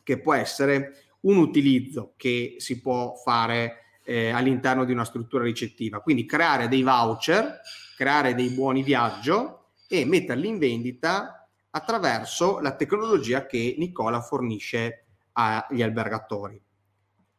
[0.04, 6.02] che può essere un utilizzo che si può fare eh, all'interno di una struttura ricettiva.
[6.02, 7.62] Quindi creare dei voucher,
[7.96, 15.82] creare dei buoni viaggio e metterli in vendita attraverso la tecnologia che Nicola fornisce agli
[15.82, 16.62] albergatori.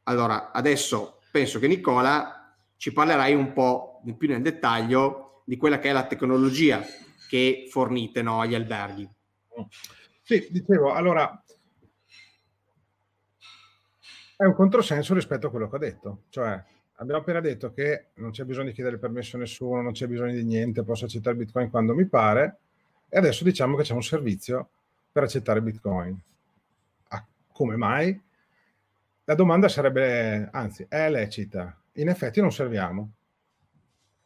[0.05, 5.91] Allora, adesso penso che Nicola ci parlerai un po' più nel dettaglio di quella che
[5.91, 6.83] è la tecnologia
[7.29, 9.09] che fornite no, agli alberghi.
[10.23, 11.43] Sì, dicevo, allora
[14.37, 16.63] è un controsenso rispetto a quello che ho detto, cioè
[16.97, 20.33] abbiamo appena detto che non c'è bisogno di chiedere permesso a nessuno, non c'è bisogno
[20.33, 22.59] di niente, posso accettare Bitcoin quando mi pare
[23.09, 24.69] e adesso diciamo che c'è un servizio
[25.11, 26.19] per accettare Bitcoin.
[27.09, 28.21] Ah, come mai?
[29.27, 31.81] La domanda sarebbe, anzi, è lecita.
[31.95, 33.13] In effetti non serviamo.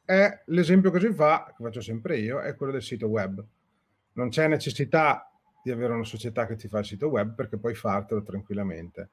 [0.04, 3.44] È l'esempio che si fa, che faccio sempre io, è quello del sito web.
[4.14, 5.30] Non c'è necessità
[5.62, 9.10] di avere una società che ti fa il sito web perché puoi fartelo tranquillamente.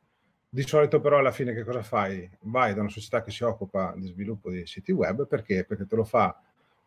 [0.49, 2.27] Di solito però alla fine che cosa fai?
[2.41, 5.65] Vai da una società che si occupa di sviluppo di siti web perché?
[5.65, 6.35] Perché te lo fa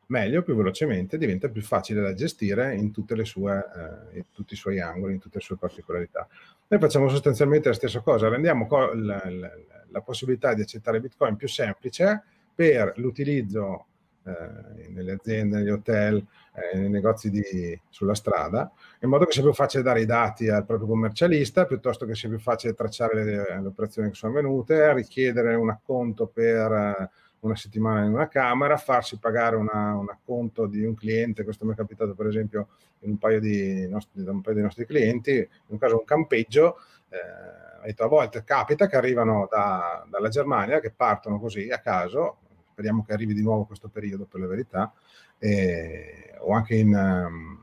[0.08, 2.92] meglio, più velocemente, diventa più facile da gestire in,
[3.24, 3.64] sue,
[4.12, 6.26] eh, in tutti i suoi angoli, in tutte le sue particolarità.
[6.68, 9.50] Noi facciamo sostanzialmente la stessa cosa, rendiamo co- la, la,
[9.88, 12.22] la, possibilità di accettare Bitcoin più semplice
[12.54, 13.86] per l'utilizzo
[14.24, 19.42] eh, nelle aziende, negli hotel, eh, nei negozi di, sulla strada, in modo che sia
[19.42, 23.60] più facile dare i dati al proprio commercialista, piuttosto che sia più facile tracciare le,
[23.60, 29.18] le operazioni che sono avvenute, richiedere un acconto per una settimana in una camera, farsi
[29.18, 32.68] pagare una, un acconto di un cliente, questo mi è capitato per esempio
[33.00, 36.04] in un paio di nostri, da un paio dei nostri clienti, in un caso un
[36.04, 36.78] campeggio,
[37.10, 42.38] eh, a volte capita che arrivano da, dalla Germania, che partono così a caso,
[42.70, 44.92] speriamo che arrivi di nuovo questo periodo per la verità,
[45.38, 47.60] eh, o anche in, um,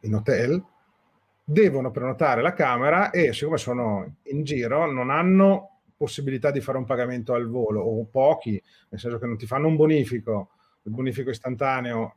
[0.00, 0.64] in hotel,
[1.44, 5.69] devono prenotare la camera e siccome sono in giro non hanno
[6.00, 8.52] possibilità di fare un pagamento al volo o pochi,
[8.88, 10.52] nel senso che non ti fanno un bonifico,
[10.84, 12.16] il bonifico istantaneo,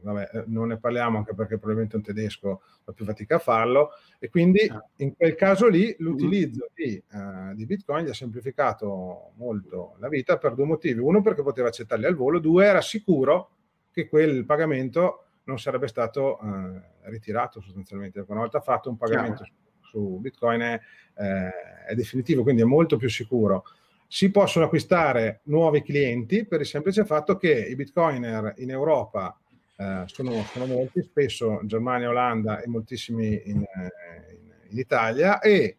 [0.00, 3.90] vabbè, eh, non ne parliamo anche perché probabilmente un tedesco fa più fatica a farlo
[4.18, 4.84] e quindi ah.
[4.96, 10.36] in quel caso lì l'utilizzo di, uh, di, Bitcoin gli ha semplificato molto la vita
[10.36, 10.98] per due motivi.
[10.98, 13.50] Uno perché poteva accettarli al volo, due era sicuro
[13.92, 18.24] che quel pagamento non sarebbe stato uh, ritirato sostanzialmente.
[18.26, 19.61] Una volta fatto un pagamento Chiaro
[19.92, 20.80] su Bitcoin è,
[21.16, 21.50] eh,
[21.88, 23.64] è definitivo, quindi è molto più sicuro.
[24.08, 29.38] Si possono acquistare nuovi clienti per il semplice fatto che i bitcoiner in Europa
[29.76, 35.78] eh, sono, sono, molti, spesso Germania, Olanda e moltissimi in, eh, in, in, Italia e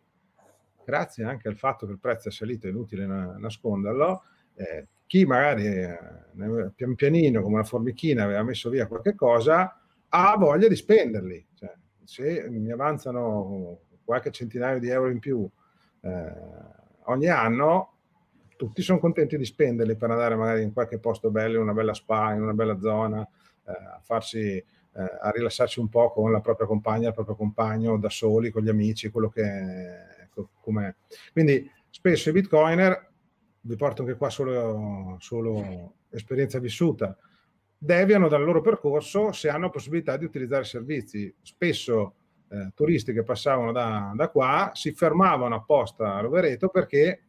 [0.84, 4.24] grazie anche al fatto che il prezzo è salito, è inutile nasconderlo,
[4.56, 6.00] eh, chi magari eh,
[6.76, 11.48] pian pianino come una formichina aveva messo via qualche cosa ha voglia di spenderli.
[11.54, 11.72] Cioè,
[12.04, 15.50] se mi avanzano qualche centinaio di euro in più
[16.02, 16.34] eh,
[17.06, 17.92] ogni anno,
[18.56, 21.94] tutti sono contenti di spenderli per andare magari in qualche posto bello, in una bella
[21.94, 23.22] spa, in una bella zona,
[23.66, 24.64] eh, a farsi
[24.96, 28.64] eh, a rilassarsi un po' con la propria compagna, il proprio compagno, da soli, con
[28.64, 30.12] gli amici, quello che è.
[31.32, 33.12] Quindi spesso i bitcoiner,
[33.62, 37.16] vi porto anche qua solo, solo esperienza vissuta,
[37.78, 41.34] deviano dal loro percorso se hanno possibilità di utilizzare servizi.
[41.42, 42.16] Spesso
[42.54, 47.24] eh, turisti che passavano da, da, qua si fermavano apposta a Rovereto perché,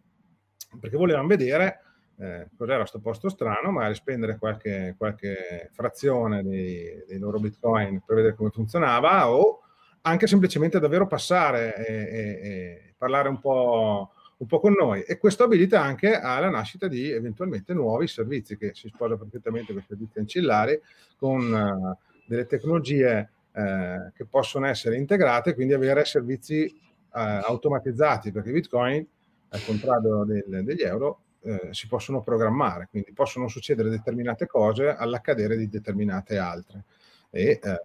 [0.79, 1.81] perché volevano vedere
[2.19, 8.17] eh, cos'era questo posto strano, magari spendere qualche, qualche frazione dei, dei, loro bitcoin per
[8.17, 9.61] vedere come funzionava o
[10.03, 15.03] anche semplicemente davvero passare e, e, e parlare un po', un po' con noi.
[15.03, 19.81] E questo abilita anche alla nascita di eventualmente nuovi servizi che si sposa perfettamente con
[19.81, 20.79] i servizi ancillari
[21.17, 26.73] con uh, delle tecnologie eh, che possono essere integrate, quindi avere servizi eh,
[27.13, 29.07] automatizzati, perché Bitcoin,
[29.51, 35.57] al contrario del, degli euro, eh, si possono programmare, quindi possono succedere determinate cose all'accadere
[35.57, 36.85] di determinate altre.
[37.31, 37.81] E eh,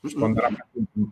[0.00, 0.50] risponderà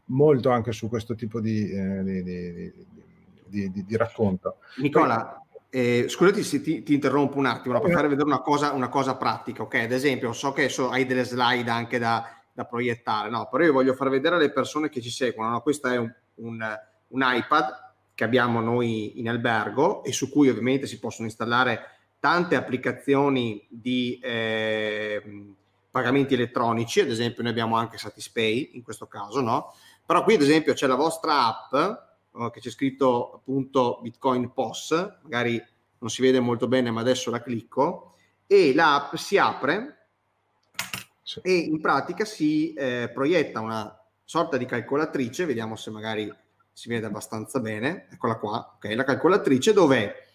[0.07, 4.59] molto anche su questo tipo di, eh, di, di, di racconto.
[4.77, 8.91] Nicola, eh, scusati se ti, ti, interrompo un attimo per fare vedere una cosa, una
[8.91, 9.75] cosa pratica, ok?
[9.77, 13.73] Ad esempio, so che so, hai delle slide anche da, da proiettare, no, però io
[13.73, 15.61] voglio far vedere alle persone che ci seguono, no?
[15.63, 20.87] questo è un, un, un iPad che abbiamo noi in albergo e su cui ovviamente
[20.87, 21.81] si possono installare
[22.21, 25.23] tante applicazioni di eh,
[25.91, 29.75] pagamenti elettronici, ad esempio noi abbiamo anche Satispay in questo caso, no?
[30.05, 31.75] Però qui ad esempio c'è la vostra app
[32.33, 35.63] oh, che c'è scritto appunto Bitcoin POS, magari
[35.99, 38.15] non si vede molto bene ma adesso la clicco
[38.47, 40.02] e l'app si apre
[41.33, 41.41] sì.
[41.43, 46.33] e in pratica si eh, proietta una sorta di calcolatrice, vediamo se magari
[46.73, 50.27] si vede abbastanza bene, eccola qua, ok, la calcolatrice dove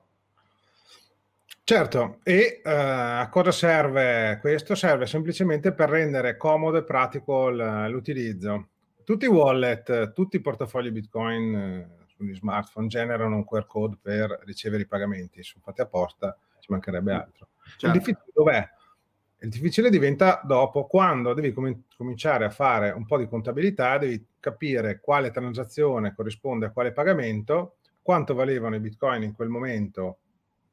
[1.63, 4.73] Certo, e uh, a cosa serve questo?
[4.75, 8.69] Serve semplicemente per rendere comodo e pratico l'utilizzo.
[9.05, 14.41] Tutti i wallet, tutti i portafogli Bitcoin eh, sugli smartphone generano un QR code per
[14.45, 17.49] ricevere i pagamenti, sono fatti apposta, ci mancherebbe altro.
[17.77, 17.85] Certo.
[17.85, 18.69] Il difficile dov'è?
[19.39, 24.25] Il difficile diventa dopo, quando devi com- cominciare a fare un po' di contabilità, devi
[24.39, 30.17] capire quale transazione corrisponde a quale pagamento, quanto valevano i bitcoin in quel momento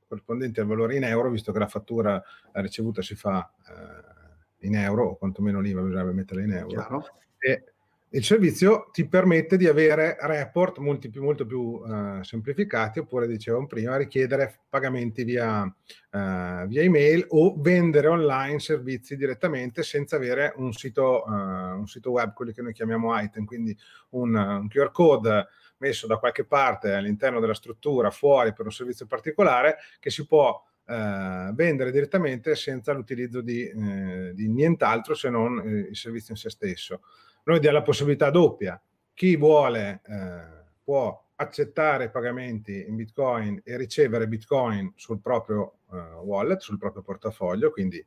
[0.09, 2.23] corrispondenti al valore in euro, visto che la fattura
[2.53, 6.69] ricevuta si fa eh, in euro, o quantomeno l'IVA bisognerebbe metterla in euro.
[6.69, 7.07] Chiaro.
[7.39, 7.72] E
[8.15, 13.97] il servizio ti permette di avere report molti molto più uh, semplificati, oppure dicevamo prima,
[13.97, 21.25] richiedere pagamenti via, uh, via, email o vendere online servizi direttamente senza avere un sito,
[21.27, 23.77] uh, un sito web, quelli che noi chiamiamo item, quindi
[24.11, 25.49] un, un QR code
[25.79, 30.63] messo da qualche parte all'interno della struttura, fuori per un servizio particolare, che si può
[30.85, 36.41] eh, vendere direttamente senza l'utilizzo di, eh, di nient'altro se non eh, il servizio in
[36.41, 37.03] se stesso.
[37.45, 38.81] Noi diamo la possibilità doppia.
[39.15, 40.43] Chi vuole eh,
[40.83, 47.71] può accettare pagamenti in Bitcoin e ricevere Bitcoin sul proprio eh, wallet, sul proprio portafoglio,
[47.71, 48.05] quindi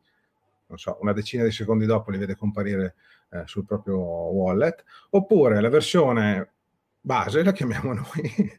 [0.68, 2.96] non so, una decina di secondi dopo li vede comparire
[3.30, 6.54] eh, sul proprio wallet, oppure la versione
[7.02, 8.58] base, la chiamiamo noi,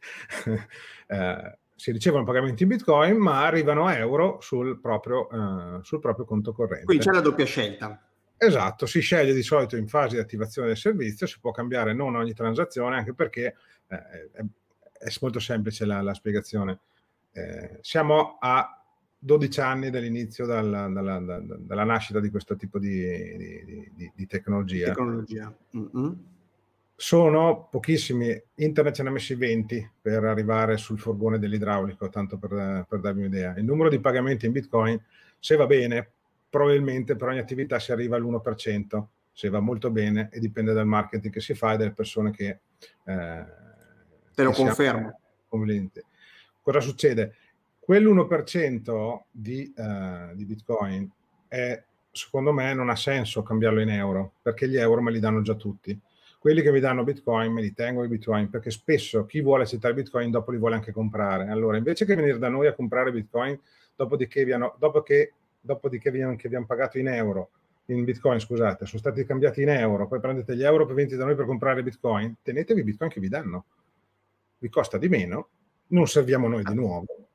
[1.07, 6.53] eh, si ricevono pagamenti in bitcoin ma arrivano euro sul proprio, eh, sul proprio conto
[6.53, 6.85] corrente.
[6.85, 8.06] Quindi c'è la doppia scelta.
[8.37, 12.15] Esatto, si sceglie di solito in fase di attivazione del servizio, si può cambiare non
[12.15, 13.55] ogni transazione, anche perché
[13.87, 13.97] eh,
[14.31, 14.45] è,
[14.99, 16.79] è, molto semplice la, la spiegazione.
[17.31, 18.81] Eh, siamo a
[19.19, 22.99] 12 anni dall'inizio dalla, dalla, dalla, nascita di questo tipo di,
[23.37, 24.87] di, di, di tecnologia.
[24.87, 25.55] tecnologia.
[25.75, 26.13] Mm-hmm
[26.99, 32.85] sono pochissimi, internet ce ne ha messi 20 per arrivare sul furgone dell'idraulico, tanto per,
[32.89, 33.55] per darvi un'idea.
[33.55, 34.99] Il numero di pagamenti in Bitcoin,
[35.37, 36.13] se va bene,
[36.49, 41.31] probabilmente per ogni attività si arriva all'1%, se va molto bene e dipende dal marketing
[41.31, 42.59] che si fa e dalle persone che...
[43.03, 43.45] Eh,
[44.33, 45.19] Te lo confermo.
[45.47, 46.03] Conveniente.
[46.61, 47.35] Cosa succede?
[47.87, 51.09] Quell'1% di, uh, di Bitcoin
[51.47, 51.81] è,
[52.11, 55.55] secondo me non ha senso cambiarlo in euro, perché gli euro me li danno già
[55.55, 55.99] tutti
[56.39, 59.93] quelli che mi danno bitcoin me li tengo i bitcoin perché spesso chi vuole accettare
[59.93, 63.59] bitcoin dopo li vuole anche comprare allora invece che venire da noi a comprare bitcoin
[63.97, 65.33] dopodiché hanno, dopo che,
[65.67, 67.51] dopodiché vi, che vi hanno pagato in euro
[67.89, 71.23] in bitcoin scusate sono stati cambiati in euro poi prendete gli euro per venire da
[71.23, 73.65] noi per comprare bitcoin tenetevi bitcoin che vi danno.
[74.57, 75.49] Vi costa di meno
[75.89, 77.27] non serviamo noi di nuovo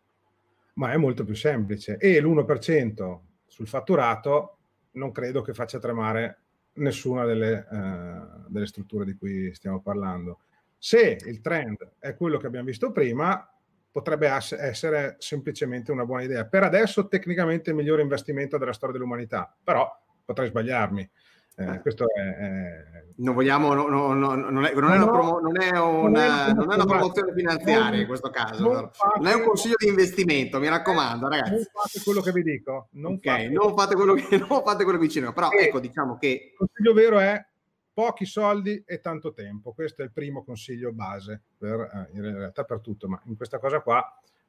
[0.74, 1.96] ma è molto più semplice.
[1.98, 4.58] E l'1% sul fatturato
[4.92, 6.38] non credo che faccia tremare
[6.74, 10.40] nessuna delle, uh, delle strutture di cui stiamo parlando.
[10.78, 13.46] Se il trend è quello che abbiamo visto prima,
[13.92, 14.26] potrebbe
[14.58, 16.46] essere semplicemente una buona idea.
[16.46, 19.88] Per adesso tecnicamente il migliore investimento della storia dell'umanità, però
[20.24, 21.08] potrei sbagliarmi.
[21.54, 22.84] Eh, questo è, è...
[23.18, 26.74] Non vogliamo, no, no, no, non, è, non, è promo, non, è una, non, è
[26.76, 31.28] una, promozione finanziaria in questo caso, non, fate, è un consiglio di investimento, mi raccomando,
[31.28, 31.50] ragazzi.
[31.50, 32.88] Non fate quello che vi dico.
[32.92, 33.50] Non, okay, fate...
[33.50, 36.52] non fate quello che non fate quello che vi dico, però e ecco, diciamo che...
[36.52, 37.46] Il consiglio vero è
[37.92, 39.72] pochi soldi e tanto tempo.
[39.72, 43.58] Questo è il primo consiglio base, per, eh, in realtà per tutto, ma in questa
[43.58, 44.02] cosa qua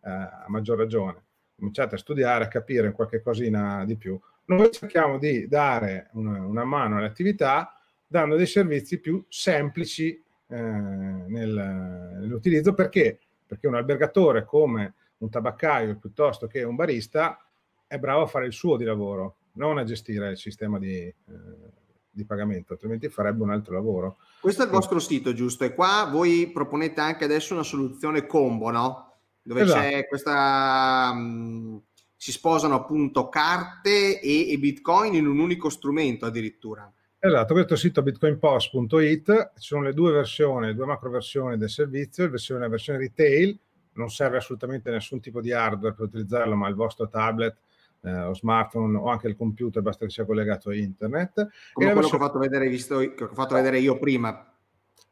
[0.03, 1.23] eh, a maggior ragione.
[1.55, 6.65] Cominciate a studiare, a capire qualche cosina di più noi cerchiamo di dare una, una
[6.65, 13.19] mano alle attività dando dei servizi più semplici eh, nel, nell'utilizzo perché?
[13.45, 17.41] Perché un albergatore come un tabaccaio piuttosto che un barista
[17.87, 21.15] è bravo a fare il suo di lavoro, non a gestire il sistema di, eh,
[22.13, 24.17] di pagamento, altrimenti farebbe un altro lavoro.
[24.39, 25.63] Questo è il vostro sito, giusto?
[25.63, 29.13] E qua voi proponete anche adesso una soluzione combo, no?
[29.41, 29.79] Dove esatto.
[29.79, 31.11] c'è questa...
[31.13, 31.81] Mh,
[32.15, 36.89] si sposano appunto carte e, e bitcoin in un unico strumento addirittura.
[37.19, 42.23] Esatto, questo sito bitcoinpost.it, ci sono le due versioni, le due macro versioni del servizio,
[42.23, 43.59] la versione, la versione retail,
[43.95, 47.57] non serve assolutamente nessun tipo di hardware per utilizzarlo, ma il vostro tablet
[48.03, 51.33] eh, o smartphone o anche il computer, basta che sia collegato a internet.
[51.73, 52.09] Come quello versione...
[52.09, 54.47] che ho fatto vedere, visto, che ho fatto vedere io prima.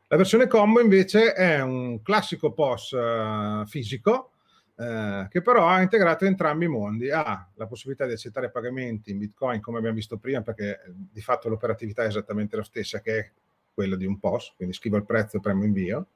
[0.08, 4.32] La versione combo invece è un classico POS uh, fisico,
[4.76, 7.10] eh, che però ha integrato entrambi i mondi.
[7.12, 11.22] Ha la possibilità di accettare pagamenti in Bitcoin, come abbiamo visto prima, perché eh, di
[11.22, 13.32] fatto l'operatività è esattamente la stessa che è
[13.74, 16.08] quella di un POS, quindi scrivo il prezzo e premo invio.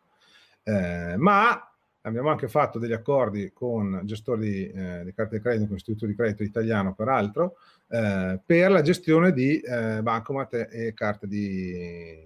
[0.64, 1.75] Eh, ma
[2.06, 6.06] abbiamo anche fatto degli accordi con gestori di, eh, di carte di credito, con istituto
[6.06, 7.58] di credito italiano peraltro,
[7.90, 12.18] eh, per la gestione di eh, bancomat e carte di,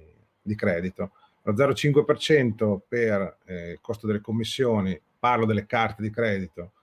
[0.42, 1.12] di credito.
[1.44, 6.74] Lo 0,5% per eh, il costo delle commissioni, parlo delle carte di credito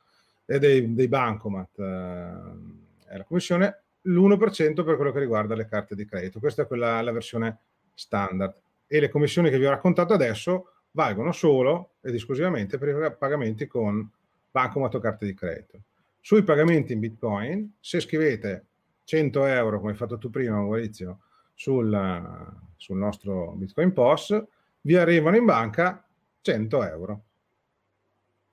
[0.46, 5.94] e dei, dei bancomat, eh, è la commissione, l'1% per quello che riguarda le carte
[5.94, 6.40] di credito.
[6.40, 7.58] Questa è quella, la versione
[7.92, 8.54] standard.
[8.86, 13.66] E le commissioni che vi ho raccontato adesso valgono solo ed esclusivamente per i pagamenti
[13.66, 14.10] con
[14.50, 15.78] bancomat o carte di credito.
[16.20, 18.64] Sui pagamenti in Bitcoin, se scrivete
[19.04, 21.20] 100 euro, come hai fatto tu prima, Maurizio,
[21.52, 24.42] sul, sul nostro Bitcoin POS,
[24.80, 26.02] vi arrivano in banca
[26.40, 27.24] 100 euro,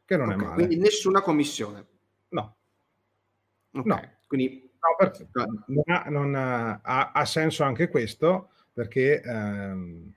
[0.04, 0.56] che non okay, è male.
[0.56, 1.86] Quindi nessuna commissione?
[2.30, 2.56] No.
[3.72, 4.12] Okay, no.
[4.28, 4.70] Quindi...
[4.84, 5.30] No, perché
[5.68, 10.14] non ha, non ha, ha, senso anche questo, perché ehm,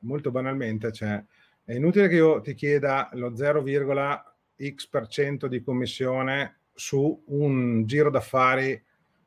[0.00, 1.22] molto banalmente cioè,
[1.64, 8.82] è inutile che io ti chieda lo 0,x% di commissione su un giro d'affari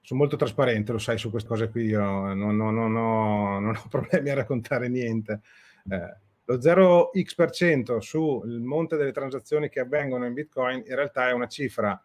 [0.07, 3.75] sono molto trasparente, lo sai su queste cose qui, io non, non, non, ho, non
[3.75, 5.41] ho, problemi a raccontare niente.
[5.89, 11.47] Eh, lo 0x% sul monte delle transazioni che avvengono in Bitcoin in realtà è una
[11.47, 12.01] cifra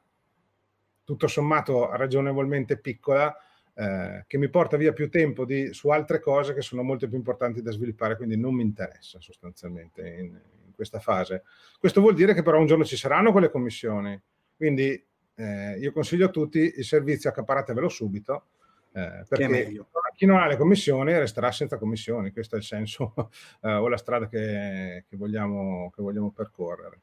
[1.05, 3.33] tutto sommato ragionevolmente piccola
[3.75, 7.17] eh, che mi porta via più tempo di, su altre cose che sono molto più
[7.17, 11.45] importanti da sviluppare, quindi non mi interessa sostanzialmente in, in questa fase.
[11.79, 14.21] Questo vuol dire che però un giorno ci saranno quelle commissioni,
[14.57, 15.03] quindi
[15.35, 18.47] eh, io consiglio a tutti il servizio accaparatevelo subito,
[18.93, 23.15] eh, perché chi non ha le commissioni resterà senza commissioni, questo è il senso
[23.63, 27.01] eh, o la strada che, che, vogliamo, che vogliamo percorrere.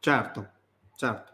[0.00, 0.50] Certo,
[0.96, 1.33] certo.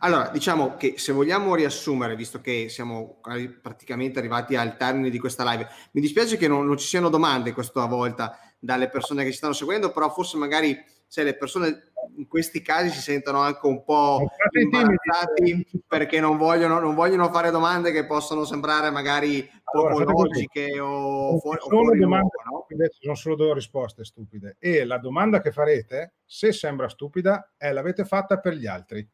[0.00, 3.20] Allora, diciamo che se vogliamo riassumere, visto che siamo
[3.62, 7.52] praticamente arrivati al termine di questa live, mi dispiace che non, non ci siano domande
[7.52, 12.28] questa volta dalle persone che ci stanno seguendo, però forse magari se le persone in
[12.28, 17.92] questi casi si sentono anche un po' imbarazzati perché non vogliono, non vogliono, fare domande
[17.92, 22.88] che possono sembrare magari poco allora, logiche o, fuori, o fuori domande, luogo, no?
[23.00, 24.56] sono solo due risposte stupide.
[24.58, 29.08] E la domanda che farete se sembra stupida è l'avete fatta per gli altri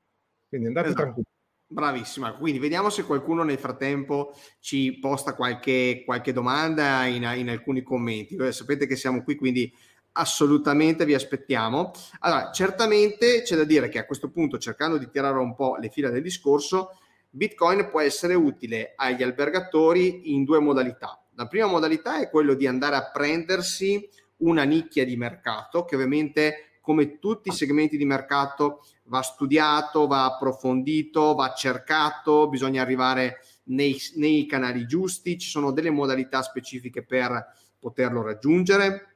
[0.55, 1.03] quindi andate esatto.
[1.03, 1.29] tranquilli.
[1.67, 7.83] Bravissima, quindi vediamo se qualcuno nel frattempo ci posta qualche, qualche domanda in, in, alcuni
[7.83, 8.37] commenti.
[8.37, 9.73] Voi sapete che siamo qui, quindi
[10.13, 11.91] assolutamente vi aspettiamo.
[12.21, 15.89] Allora, certamente c'è da dire che a questo punto, cercando di tirare un po' le
[15.89, 16.99] fila del discorso,
[17.31, 21.21] Bitcoin può essere utile agli albergatori in due modalità.
[21.35, 26.79] La prima modalità è quello di andare a prendersi una nicchia di mercato che ovviamente
[26.81, 33.97] come tutti i segmenti di mercato va studiato, va approfondito, va cercato, bisogna arrivare nei,
[34.17, 39.09] nei canali giusti, ci sono delle modalità specifiche per poterlo raggiungere.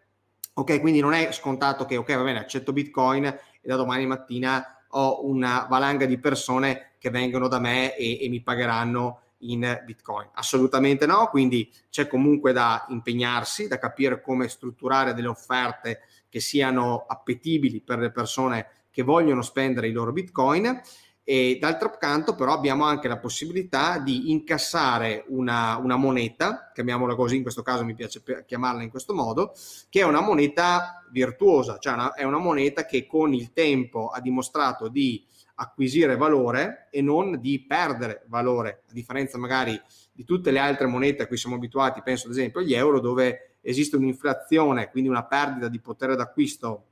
[0.55, 4.85] Ok, quindi non è scontato che, ok, va bene, accetto Bitcoin e da domani mattina
[4.93, 10.29] ho una valanga di persone che vengono da me e, e mi pagheranno in Bitcoin.
[10.33, 17.05] Assolutamente no, quindi c'è comunque da impegnarsi, da capire come strutturare delle offerte che siano
[17.07, 18.67] appetibili per le persone
[18.99, 20.81] che vogliono spendere i loro bitcoin
[21.23, 27.37] e d'altro canto però abbiamo anche la possibilità di incassare una, una, moneta, chiamiamola così,
[27.37, 29.55] in questo caso mi piace chiamarla in questo modo,
[29.89, 34.21] che è una moneta virtuosa, cioè una, è una moneta che con il tempo ha
[34.21, 35.25] dimostrato di
[35.55, 39.81] acquisire valore e non di perdere valore, a differenza magari
[40.11, 43.59] di tutte le altre monete a cui siamo abituati, penso ad esempio agli euro, dove
[43.61, 46.88] esiste un'inflazione, quindi una perdita di potere d'acquisto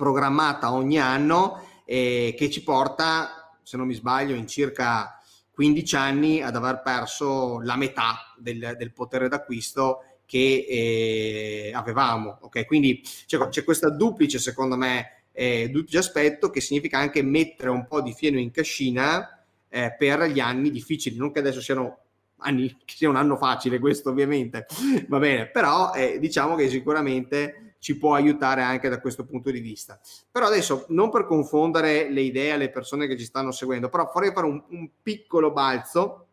[0.00, 5.20] programmata ogni anno eh, che ci porta, se non mi sbaglio, in circa
[5.52, 12.38] 15 anni ad aver perso la metà del, del potere d'acquisto che eh, avevamo.
[12.40, 12.64] Okay?
[12.64, 17.86] Quindi c'è, c'è, questa duplice, secondo me, eh, duplice aspetto che significa anche mettere un
[17.86, 21.98] po' di fieno in cascina eh, per gli anni difficili, non che adesso siano
[22.38, 24.66] anni, che sia un anno facile questo ovviamente,
[25.08, 29.58] va bene, però eh, diciamo che sicuramente ci può aiutare anche da questo punto di
[29.58, 29.98] vista.
[30.30, 34.32] Però adesso, non per confondere le idee alle persone che ci stanno seguendo, però vorrei
[34.32, 36.26] fare un, un piccolo balzo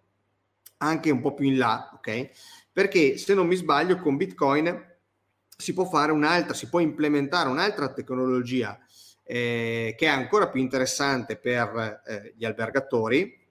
[0.78, 2.30] anche un po' più in là, ok?
[2.72, 4.96] Perché se non mi sbaglio con Bitcoin
[5.58, 8.78] si può fare un'altra, si può implementare un'altra tecnologia
[9.24, 13.46] eh, che è ancora più interessante per eh, gli albergatori,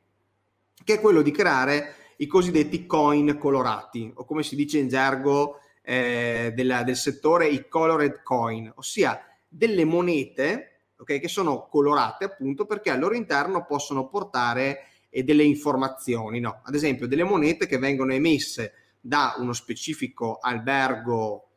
[0.85, 5.61] che è quello di creare i cosiddetti coin colorati o come si dice in gergo
[5.89, 12.67] eh, della, del settore i colored coin, ossia delle monete okay, che sono colorate appunto
[12.67, 16.61] perché al loro interno possono portare eh, delle informazioni, no?
[16.65, 21.51] ad esempio delle monete che vengono emesse da uno specifico albergo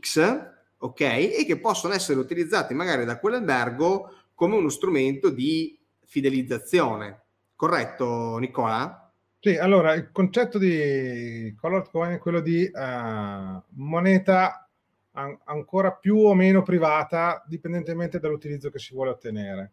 [0.00, 1.00] X ok?
[1.00, 7.22] E che possono essere utilizzati magari da quell'albergo come uno strumento di fidelizzazione.
[7.54, 9.03] Corretto, Nicola?
[9.44, 14.66] Sì, allora il concetto di Colored Coin è quello di uh, moneta
[15.12, 19.72] an- ancora più o meno privata, dipendentemente dall'utilizzo che si vuole ottenere.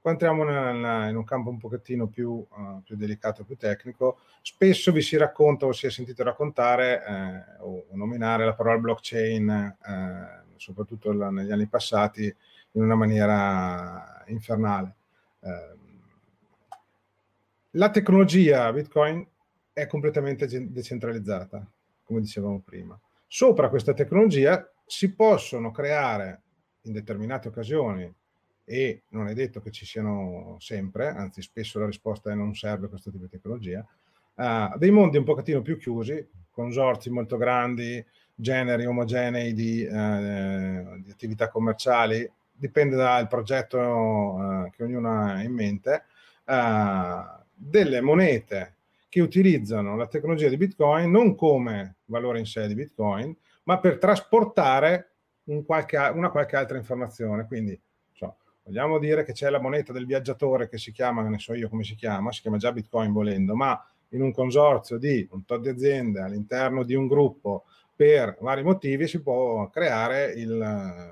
[0.00, 0.44] Qua entriamo
[1.08, 4.20] in un campo un pochettino più, uh, più, delicato, più tecnico.
[4.40, 9.48] Spesso vi si racconta o si è sentito raccontare eh, o nominare la parola blockchain,
[9.50, 12.32] eh, soprattutto negli anni passati,
[12.70, 14.94] in una maniera infernale.
[15.40, 15.78] Eh,
[17.72, 19.26] la tecnologia Bitcoin
[19.72, 21.70] è completamente decentralizzata,
[22.02, 22.98] come dicevamo prima.
[23.26, 26.42] Sopra questa tecnologia si possono creare
[26.82, 28.12] in determinate occasioni
[28.64, 32.88] e non è detto che ci siano sempre, anzi spesso la risposta è non serve
[32.88, 33.86] questo tipo di tecnologia,
[34.34, 38.04] uh, dei mondi un pochettino più chiusi, consorzi molto grandi,
[38.34, 45.52] generi omogenei di, uh, di attività commerciali, dipende dal progetto uh, che ognuno ha in
[45.52, 46.04] mente,
[47.58, 48.76] delle monete
[49.08, 53.34] che utilizzano la tecnologia di Bitcoin non come valore in sé di Bitcoin,
[53.64, 55.12] ma per trasportare
[55.44, 57.46] un qualche, una qualche altra informazione.
[57.46, 57.78] Quindi,
[58.12, 61.68] so, vogliamo dire che c'è la moneta del viaggiatore che si chiama, ne so io
[61.68, 65.60] come si chiama, si chiama già Bitcoin volendo, ma in un consorzio di un tot
[65.60, 67.64] di aziende all'interno di un gruppo
[67.98, 70.52] per vari motivi si può creare il,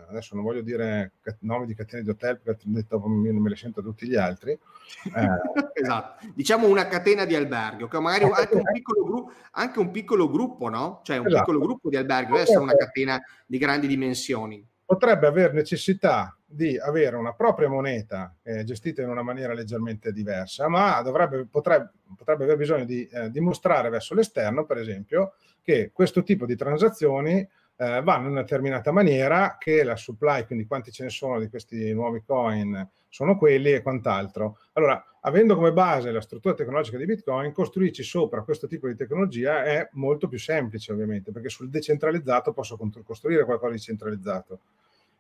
[0.09, 4.07] adesso non voglio dire nomi di catene di hotel perché detto, me le sento tutti
[4.07, 4.53] gli altri.
[4.53, 4.61] Eh,
[5.75, 10.31] esatto, diciamo una catena di alberghi, che magari anche un, piccolo gruppo, anche un piccolo
[10.31, 11.01] gruppo, no?
[11.03, 11.43] Cioè un esatto.
[11.43, 14.65] piccolo gruppo di alberghi, deve essere una catena di grandi dimensioni.
[14.85, 20.69] Potrebbe avere necessità di avere una propria moneta eh, gestita in una maniera leggermente diversa,
[20.69, 26.23] ma dovrebbe, potrebbe, potrebbe aver bisogno di eh, dimostrare verso l'esterno, per esempio, che questo
[26.23, 27.47] tipo di transazioni
[27.79, 31.49] eh, vanno in una determinata maniera, che la supply, quindi quanti ce ne sono di
[31.49, 34.59] questi nuovi coin, sono quelli e quant'altro.
[34.75, 39.65] Allora, avendo come base la struttura tecnologica di Bitcoin, costruirci sopra questo tipo di tecnologia
[39.65, 44.61] è molto più semplice, ovviamente, perché sul decentralizzato posso costruire qualcosa di centralizzato.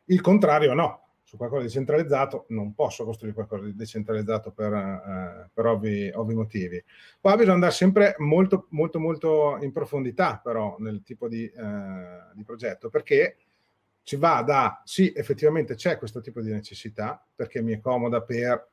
[0.06, 1.00] Il contrario no,
[1.36, 6.82] qualcosa di centralizzato, non posso costruire qualcosa di decentralizzato per, eh, per ovvi, ovvi, motivi.
[7.20, 12.44] Qua bisogna andare sempre molto, molto, molto in profondità, però, nel tipo di, eh, di
[12.44, 13.36] progetto, perché
[14.02, 18.68] ci va da, sì, effettivamente c'è questo tipo di necessità, perché mi è comoda per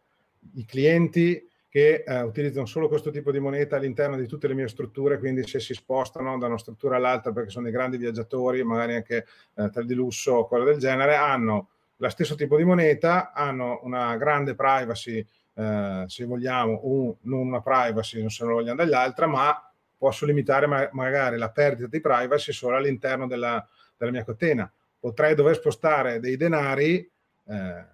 [0.55, 4.67] i clienti che eh, utilizzano solo questo tipo di moneta all'interno di tutte le mie
[4.67, 8.93] strutture, quindi se si spostano da una struttura all'altra perché sono dei grandi viaggiatori, magari
[8.93, 11.69] anche eh, tra di lusso o cose del genere, hanno
[12.03, 15.25] lo stesso tipo di moneta, hanno una grande privacy,
[15.55, 20.89] eh, se vogliamo, un, non una privacy se non vogliamo dall'altra, ma posso limitare ma-
[20.91, 24.69] magari la perdita di privacy solo all'interno della, della, mia catena.
[24.99, 27.09] Potrei dover spostare dei denari
[27.45, 27.85] eh,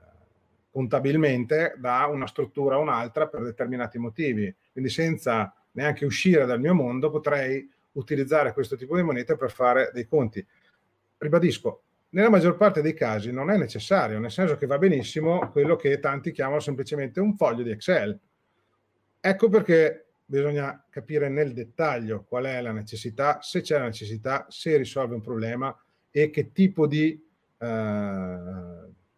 [0.72, 4.53] contabilmente da una struttura a un'altra per determinati motivi.
[4.72, 9.91] Quindi senza neanche uscire dal mio mondo potrei utilizzare questo tipo di moneta per fare
[9.93, 10.43] dei conti.
[11.18, 15.76] Ribadisco, nella maggior parte dei casi non è necessario, nel senso che va benissimo quello
[15.76, 18.18] che tanti chiamano semplicemente un foglio di Excel.
[19.20, 24.78] Ecco perché bisogna capire nel dettaglio qual è la necessità, se c'è la necessità, se
[24.78, 25.76] risolve un problema
[26.12, 27.20] e che tipo di,
[27.57, 28.38] eh,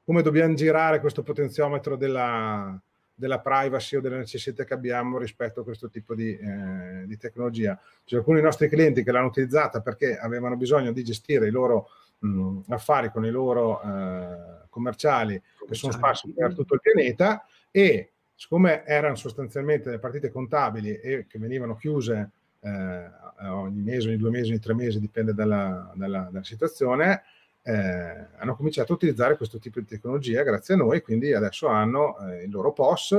[0.04, 2.82] come dobbiamo girare questo potenziometro della,
[3.14, 7.80] della privacy o delle necessità che abbiamo rispetto a questo tipo di, eh, di tecnologia.
[8.04, 11.90] C'è alcuni nostri clienti che l'hanno utilizzata perché avevano bisogno di gestire i loro
[12.22, 18.12] mh, affari con i loro eh, commerciali che sono sparsi per tutto il pianeta e
[18.36, 23.10] siccome erano sostanzialmente le partite contabili e che venivano chiuse eh,
[23.48, 27.24] ogni mese, ogni due mesi, ogni tre mesi, dipende dalla, dalla, dalla situazione,
[27.64, 32.18] eh, hanno cominciato a utilizzare questo tipo di tecnologia grazie a noi, quindi adesso hanno
[32.20, 33.12] eh, il loro POS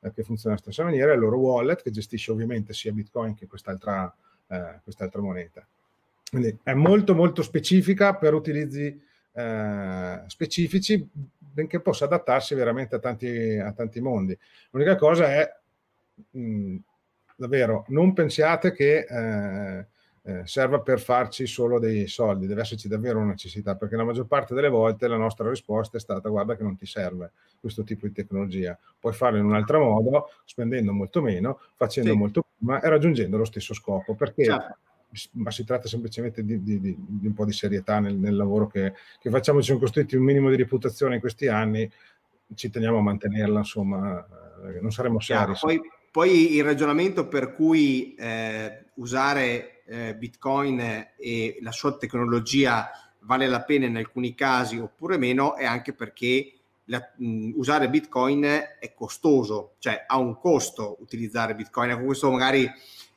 [0.00, 3.46] eh, che funziona alla stessa maniera, il loro wallet che gestisce ovviamente sia Bitcoin che
[3.46, 4.14] quest'altra,
[4.48, 5.66] eh, quest'altra moneta.
[6.30, 9.00] Quindi è molto molto specifica per utilizzi
[9.32, 11.08] eh, specifici,
[11.38, 14.36] benché possa adattarsi veramente a tanti, a tanti mondi.
[14.70, 15.48] L'unica cosa è,
[16.30, 16.76] mh,
[17.36, 19.86] davvero, non pensiate che eh,
[20.22, 24.26] eh, serva per farci solo dei soldi, deve esserci davvero una necessità, perché la maggior
[24.26, 28.06] parte delle volte la nostra risposta è stata guarda che non ti serve questo tipo
[28.06, 32.16] di tecnologia, puoi farlo in un altro modo, spendendo molto meno, facendo sì.
[32.16, 34.76] molto prima e raggiungendo lo stesso scopo, perché certo
[35.32, 38.66] ma si tratta semplicemente di, di, di, di un po' di serietà nel, nel lavoro
[38.66, 39.58] che, che, facciamo.
[39.60, 41.90] Ci siamo costruiti un minimo di reputazione in questi anni,
[42.54, 44.26] ci teniamo a mantenerla, insomma,
[44.64, 45.52] eh, non saremo seri.
[45.58, 45.80] Poi,
[46.10, 50.80] poi, il ragionamento per cui eh, usare eh, Bitcoin
[51.16, 52.90] e la sua tecnologia
[53.20, 56.52] vale la pena in alcuni casi oppure meno è anche perché
[56.86, 61.90] la, mh, usare Bitcoin è costoso, cioè ha un costo utilizzare Bitcoin.
[61.90, 62.70] Ecco, questo magari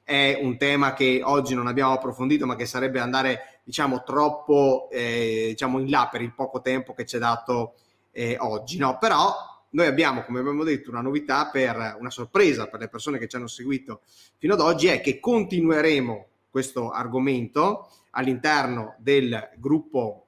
[0.10, 5.50] è un tema che oggi non abbiamo approfondito, ma che sarebbe andare, diciamo, troppo eh,
[5.50, 7.76] diciamo in là per il poco tempo che ci è dato
[8.10, 8.80] eh, oggi.
[8.80, 8.98] No?
[8.98, 9.32] Però
[9.70, 13.36] noi abbiamo, come abbiamo detto, una novità per una sorpresa per le persone che ci
[13.36, 14.02] hanno seguito
[14.38, 20.26] fino ad oggi, è che continueremo questo argomento all'interno del gruppo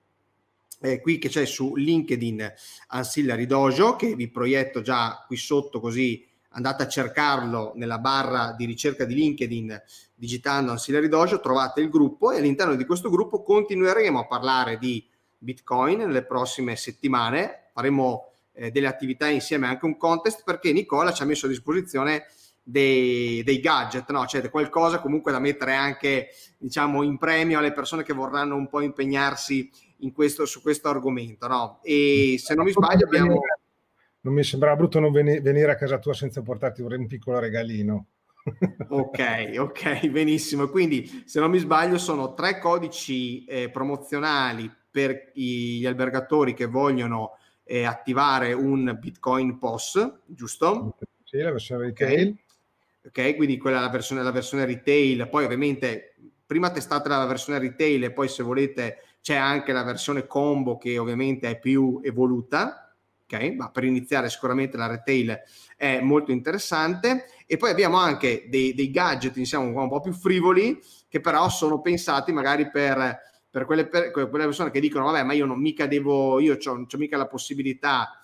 [0.79, 2.53] eh, qui che c'è su LinkedIn
[2.89, 6.23] Ancillary Dojo che vi proietto già qui sotto così
[6.53, 9.81] andate a cercarlo nella barra di ricerca di LinkedIn
[10.15, 15.05] digitando Ancillary Dojo, trovate il gruppo e all'interno di questo gruppo continueremo a parlare di
[15.37, 21.23] Bitcoin nelle prossime settimane, faremo eh, delle attività insieme anche un contest perché Nicola ci
[21.23, 22.25] ha messo a disposizione
[22.61, 24.25] dei, dei gadget, no?
[24.27, 28.81] cioè qualcosa comunque da mettere anche diciamo in premio alle persone che vorranno un po'
[28.81, 29.69] impegnarsi
[30.13, 31.47] questo, su questo argomento.
[31.47, 31.79] No?
[31.83, 33.41] E se non mi sbaglio abbiamo...
[34.21, 38.07] Non mi sembrava brutto non venire a casa tua senza portarti un piccolo regalino.
[38.89, 40.67] ok, ok, benissimo.
[40.67, 47.37] Quindi, se non mi sbaglio, sono tre codici eh, promozionali per gli albergatori che vogliono
[47.63, 50.97] eh, attivare un Bitcoin POS, giusto?
[51.23, 52.27] Sì, la versione retail.
[52.27, 52.43] Okay
[53.05, 53.35] ok?
[53.35, 56.15] Quindi quella è la versione, la versione retail, poi ovviamente
[56.45, 60.97] prima testate la versione retail e poi se volete c'è anche la versione combo che
[60.97, 62.90] ovviamente è più evoluta,
[63.31, 63.53] ok?
[63.55, 65.39] Ma per iniziare sicuramente la retail
[65.77, 70.79] è molto interessante e poi abbiamo anche dei, dei gadget diciamo un po' più frivoli
[71.07, 73.19] che però sono pensati magari per,
[73.49, 76.85] per, quelle, per quelle persone che dicono vabbè ma io non mica devo, io ho
[76.97, 78.21] mica la possibilità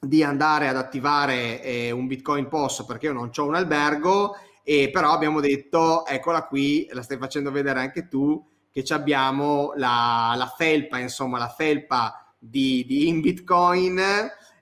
[0.00, 4.90] di andare ad attivare eh, un Bitcoin POS perché io non ho un albergo e
[4.90, 10.52] però abbiamo detto eccola qui, la stai facendo vedere anche tu che abbiamo la, la
[10.54, 14.00] felpa, insomma la felpa di, di in Bitcoin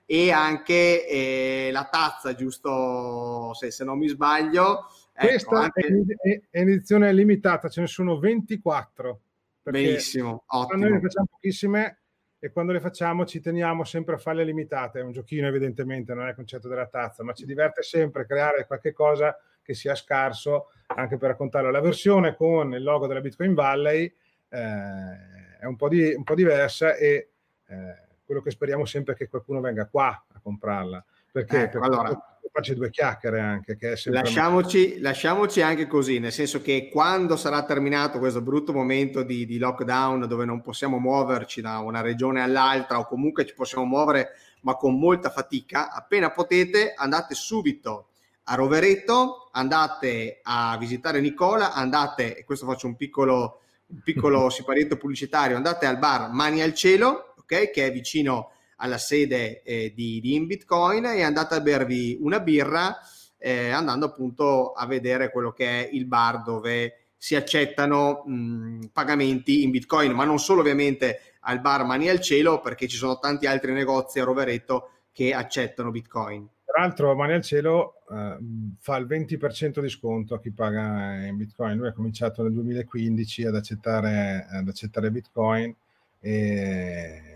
[0.05, 4.87] e anche eh, la tazza, giusto se, se non mi sbaglio.
[5.13, 6.05] Ecco, Questa anche...
[6.21, 9.19] è, edizione limitata, ce ne sono 24.
[9.63, 10.81] Benissimo, ottimo.
[10.81, 11.99] Noi ne facciamo pochissime
[12.37, 14.99] e quando le facciamo ci teniamo sempre a farle limitate.
[14.99, 18.67] È un giochino, evidentemente, non è il concetto della tazza, ma ci diverte sempre creare
[18.67, 21.71] qualche cosa che sia scarso anche per raccontarlo.
[21.71, 24.13] La versione con il logo della Bitcoin Valley
[24.49, 27.31] eh, è un po, di, un po', diversa e
[27.67, 31.03] eh, quello che speriamo sempre è che qualcuno venga qua a comprarla.
[31.31, 31.63] Perché?
[31.63, 33.75] Ecco, perché allora, faccio due chiacchiere anche.
[33.75, 39.45] Che lasciamoci, lasciamoci, anche così, nel senso che quando sarà terminato questo brutto momento di,
[39.45, 44.29] di, lockdown dove non possiamo muoverci da una regione all'altra o comunque ci possiamo muovere
[44.61, 48.07] ma con molta fatica, appena potete andate subito
[48.45, 54.97] a Rovereto, andate a visitare Nicola, andate, e questo faccio un piccolo, un piccolo siparietto
[54.97, 60.19] pubblicitario, andate al bar Mani al Cielo, ok, che è vicino alla sede eh, di,
[60.19, 62.97] di InBitcoin e andate a bervi una birra
[63.37, 69.63] eh, andando appunto a vedere quello che è il bar dove si accettano mh, pagamenti
[69.63, 73.45] in Bitcoin, ma non solo ovviamente al bar Mani al Cielo, perché ci sono tanti
[73.45, 76.47] altri negozi a Rovereto che accettano Bitcoin.
[76.65, 78.37] Tra l'altro Mani al Cielo eh,
[78.79, 81.77] fa il 20% di sconto a chi paga in Bitcoin.
[81.77, 85.73] Lui ha cominciato nel 2015 ad accettare, ad accettare Bitcoin
[86.19, 87.34] e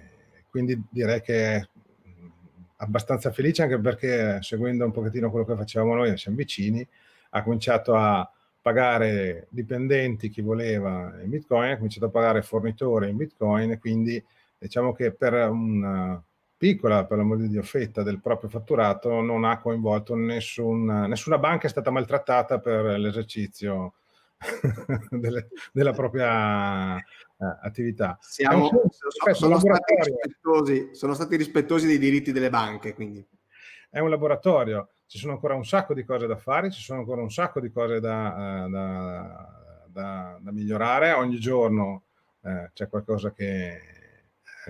[0.49, 1.67] quindi direi che è
[2.77, 6.85] abbastanza felice anche perché seguendo un pochettino quello che facevamo noi, siamo vicini,
[7.31, 8.29] ha cominciato a
[8.61, 14.23] pagare dipendenti chi voleva in Bitcoin, ha cominciato a pagare fornitori in Bitcoin e quindi
[14.57, 16.21] diciamo che per una
[16.57, 21.67] piccola, per l'amore di Dio, fetta del proprio fatturato non ha coinvolto nessun, nessuna banca
[21.67, 23.93] è stata maltrattata per l'esercizio
[25.09, 27.01] delle, della propria uh,
[27.61, 28.17] attività.
[28.21, 33.25] Siamo, sono, sono, stati rispettosi, sono stati rispettosi dei diritti delle banche, quindi.
[33.91, 37.21] È un laboratorio, ci sono ancora un sacco di cose da fare, ci sono ancora
[37.21, 42.03] un sacco di cose da, uh, da, da, da migliorare, ogni giorno
[42.41, 43.79] uh, c'è qualcosa che,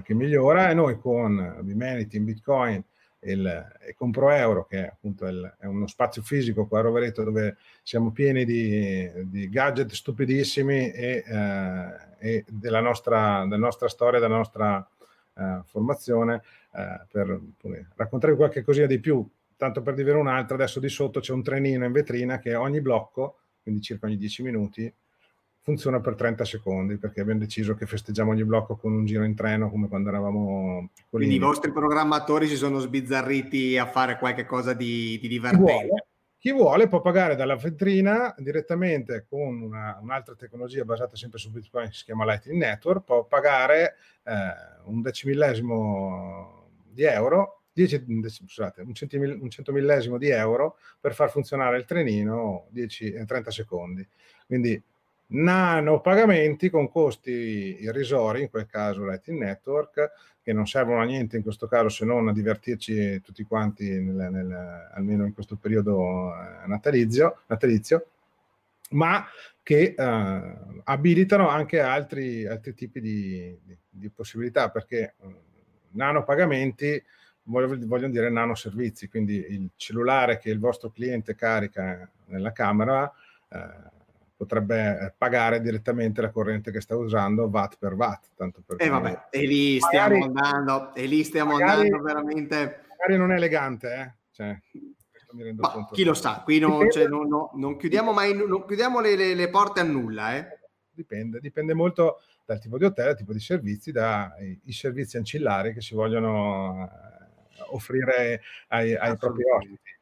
[0.02, 2.84] che, migliora e noi con Bimenity in Bitcoin
[3.22, 7.58] il, Compro Euro, che è appunto il, è uno spazio fisico qua a Rovereto dove
[7.84, 14.36] siamo pieni di, di gadget stupidissimi e, eh, e della, nostra, della, nostra, storia, della
[14.36, 14.88] nostra
[15.36, 16.42] eh, formazione,
[16.74, 17.42] eh, per
[17.96, 19.28] raccontare qualche cosina di più.
[19.58, 23.40] Tanto per dire un'altra, adesso di sotto c'è un trenino in vetrina che ogni blocco,
[23.62, 24.94] quindi circa ogni 10 minuti,
[25.70, 29.36] funziona per 30 secondi perché abbiamo deciso che festeggiamo ogni blocco con un giro in
[29.36, 31.30] treno come quando eravamo piccolini.
[31.30, 36.08] Quindi i vostri programmatori si sono sbizzarriti a fare qualche cosa di, di divertente.
[36.40, 41.88] Chi vuole può pagare dalla vetrina direttamente con una, un'altra tecnologia basata sempre su Bitcoin
[41.88, 44.34] che si chiama Lightning Network, può pagare eh,
[44.86, 51.78] un decimillesimo di euro, 10, scusate, un, centimil, un centomillesimo di euro per far funzionare
[51.78, 54.08] il trenino 10, 30 secondi.
[54.48, 54.82] Quindi
[55.32, 60.12] nano pagamenti con costi irrisori, in quel caso Lightning Network,
[60.42, 64.32] che non servono a niente in questo caso se non a divertirci tutti quanti, nel,
[64.32, 68.06] nel, almeno in questo periodo eh, natalizio, natalizio
[68.92, 69.24] ma
[69.62, 75.36] che eh, abilitano anche altri, altri tipi di, di, di, possibilità, perché eh,
[75.92, 77.02] nano pagamenti
[77.44, 83.12] vogliono dire nano servizi, quindi il cellulare che il vostro cliente carica nella camera
[83.50, 83.98] eh,
[84.40, 88.28] potrebbe eh, pagare direttamente la corrente che sta usando watt per watt.
[88.38, 92.02] Tanto per e eh vabbè, e lì stiamo magari, andando, e lì stiamo magari, andando
[92.02, 92.56] veramente...
[92.98, 94.14] Magari non è elegante, eh?
[94.32, 94.58] Cioè,
[95.58, 99.18] Ma, chi lo sa, qui non, cioè, non, non, non chiudiamo mai non chiudiamo le,
[99.18, 100.38] le, le, porte a nulla.
[100.38, 100.48] Eh?
[100.90, 105.82] Dipende, dipende molto dal tipo di hotel, dal tipo di servizi, dai servizi ancillari che
[105.82, 109.98] si vogliono eh, offrire ai, ai propri ospiti.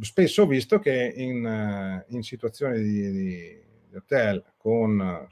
[0.00, 3.63] Spesso ho visto che in, in situazioni di, di
[3.96, 5.28] hotel con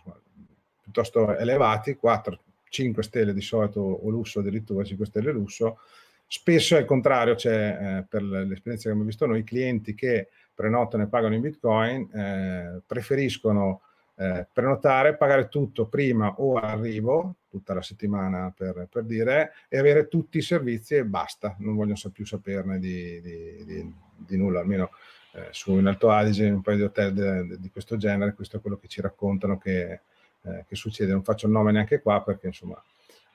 [0.81, 2.39] piuttosto elevati, 4,
[2.69, 5.79] 5 stelle di solito o lusso addirittura 5 stelle lusso,
[6.27, 11.09] spesso al contrario c'è eh, per l'esperienza che abbiamo visto noi, clienti che prenotano e
[11.09, 13.83] pagano in bitcoin eh, preferiscono
[14.17, 20.09] eh, prenotare, pagare tutto prima o arrivo, tutta la settimana per, per, dire, e avere
[20.09, 24.91] tutti i servizi e basta, non vogliono più saperne di, di, di, di nulla, almeno
[25.35, 28.35] eh, su in Alto Adige, in un paio di hotel de, de, di questo genere,
[28.35, 30.01] questo è quello che ci raccontano che,
[30.43, 31.13] eh, che, succede.
[31.13, 32.83] Non faccio il nome neanche qua perché insomma,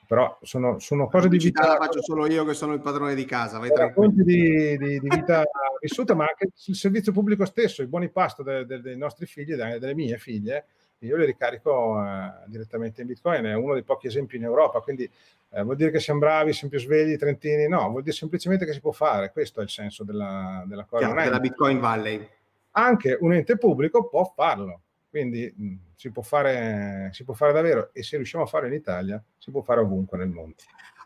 [0.05, 1.67] però sono, sono cose di vita.
[1.67, 4.23] La faccio solo io che sono il padrone di casa, vai tranquillo.
[4.23, 5.43] Di, di, di vita
[5.81, 9.55] vissuta, ma anche il servizio pubblico stesso, i buoni pasto de, de, dei nostri figli,
[9.55, 10.65] delle mie figlie,
[10.99, 15.09] io li ricarico eh, direttamente in Bitcoin, è uno dei pochi esempi in Europa, quindi
[15.49, 17.67] eh, vuol dire che siamo bravi, siamo più svegli, trentini?
[17.67, 21.05] No, vuol dire semplicemente che si può fare, questo è il senso della, della cosa.
[21.05, 22.27] Chiaro, della Bitcoin Valley.
[22.71, 27.89] Anche un ente pubblico può farlo, quindi mh, si, può fare, si può fare davvero
[27.93, 30.55] e se riusciamo a farlo in Italia si può fare ovunque nel mondo.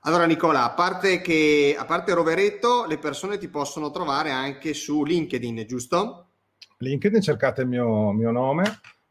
[0.03, 5.03] Allora Nicola, a parte, che, a parte Roveretto, le persone ti possono trovare anche su
[5.03, 6.27] LinkedIn, giusto?
[6.77, 8.63] LinkedIn cercate il mio, mio nome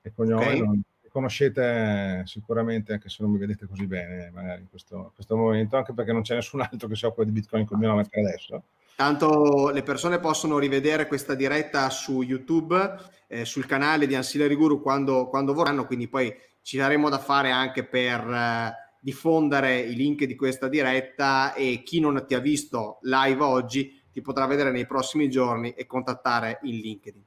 [0.03, 0.61] e cognome, okay.
[0.61, 5.77] non, conoscete sicuramente, anche se non mi vedete così bene magari in questo, questo momento,
[5.77, 8.07] anche perché non c'è nessun altro che si occupa di Bitcoin con il mio nome
[8.09, 8.63] per adesso.
[8.95, 12.97] Tanto le persone possono rivedere questa diretta su YouTube,
[13.29, 17.51] eh, sul canale di Ancillary Guru quando, quando, vorranno, quindi poi ci daremo da fare
[17.51, 22.99] anche per eh, diffondere i link di questa diretta e chi non ti ha visto
[23.03, 27.25] live oggi ti potrà vedere nei prossimi giorni e contattare in LinkedIn.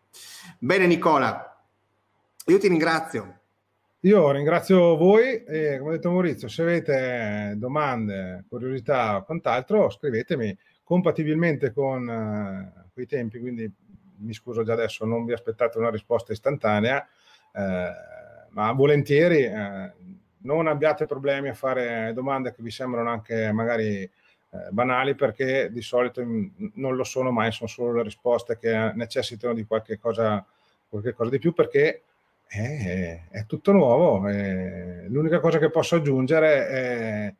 [0.59, 1.52] Bene Nicola,
[2.45, 3.39] io ti ringrazio.
[4.01, 10.57] Io ringrazio voi e come ha detto Maurizio, se avete domande, curiosità o quant'altro, scrivetemi
[10.83, 13.71] compatibilmente con uh, quei tempi, quindi
[14.17, 17.07] mi scuso già adesso, non vi aspettate una risposta istantanea,
[17.53, 17.89] eh,
[18.49, 19.91] ma volentieri eh,
[20.39, 24.11] non abbiate problemi a fare domande che vi sembrano anche magari eh,
[24.69, 29.65] banali perché di solito non lo sono mai, sono solo le risposte che necessitano di
[29.65, 30.45] qualche cosa,
[30.87, 32.03] qualche cosa di più perché
[32.47, 34.27] è, è tutto nuovo.
[34.27, 37.35] È, l'unica cosa che posso aggiungere è,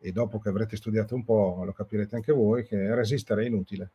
[0.00, 3.90] e dopo che avrete studiato un po' lo capirete anche voi, che resistere è inutile.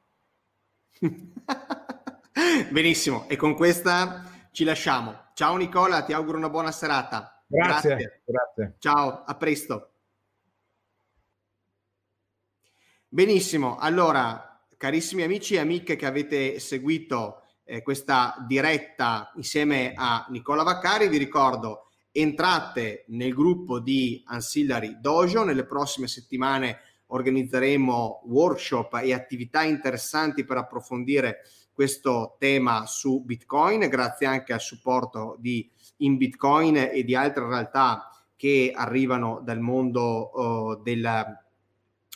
[2.72, 5.30] Benissimo, e con questa ci lasciamo.
[5.34, 7.44] Ciao Nicola, ti auguro una buona serata.
[7.48, 7.96] Grazie.
[7.96, 8.22] Grazie.
[8.26, 8.76] grazie.
[8.80, 9.90] Ciao, a presto.
[13.08, 20.64] Benissimo, allora, carissimi amici e amiche che avete seguito eh, questa diretta insieme a Nicola
[20.64, 21.08] Vaccari.
[21.08, 25.44] Vi ricordo, entrate nel gruppo di Ancillary Dojo.
[25.44, 31.42] Nelle prossime settimane organizzeremo workshop e attività interessanti per approfondire
[31.74, 38.10] questo tema su Bitcoin, grazie anche al supporto di In Bitcoin e di altre realtà
[38.36, 41.26] che arrivano dal mondo uh, della,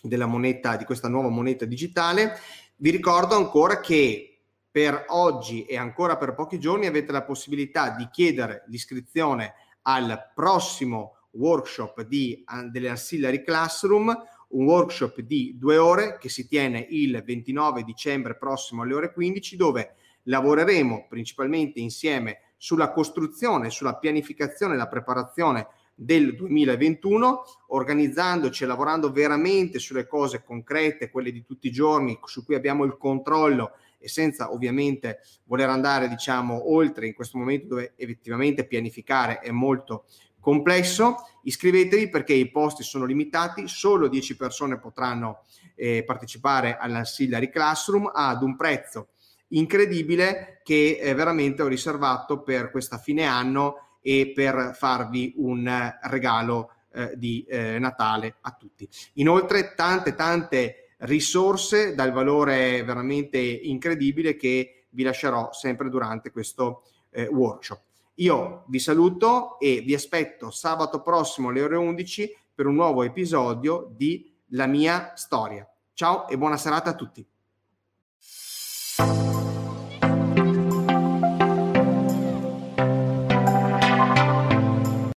[0.02, 2.38] della moneta, di questa nuova moneta digitale.
[2.76, 4.37] Vi ricordo ancora che
[4.70, 9.54] per oggi e ancora per pochi giorni avete la possibilità di chiedere l'iscrizione
[9.84, 14.16] al prossimo workshop di, delle Ancillary Classroom,
[14.50, 19.56] un workshop di due ore che si tiene il 29 dicembre prossimo alle ore 15
[19.56, 28.68] dove lavoreremo principalmente insieme sulla costruzione, sulla pianificazione e la preparazione del 2021, organizzandoci e
[28.68, 33.72] lavorando veramente sulle cose concrete, quelle di tutti i giorni, su cui abbiamo il controllo
[33.98, 40.06] e senza ovviamente voler andare diciamo oltre in questo momento dove effettivamente pianificare è molto
[40.40, 45.44] complesso, iscrivetevi perché i posti sono limitati, solo 10 persone potranno
[45.76, 49.10] eh, partecipare all'Ancillary Classroom ad un prezzo
[49.50, 55.70] incredibile che eh, veramente ho riservato per questa fine anno e per farvi un
[56.04, 58.88] regalo eh, di eh, Natale a tutti.
[59.16, 67.28] Inoltre tante tante risorse dal valore veramente incredibile che vi lascerò sempre durante questo eh,
[67.28, 67.82] workshop.
[68.16, 73.92] Io vi saluto e vi aspetto sabato prossimo alle ore 11 per un nuovo episodio
[73.96, 75.70] di La mia storia.
[75.94, 77.26] Ciao e buona serata a tutti.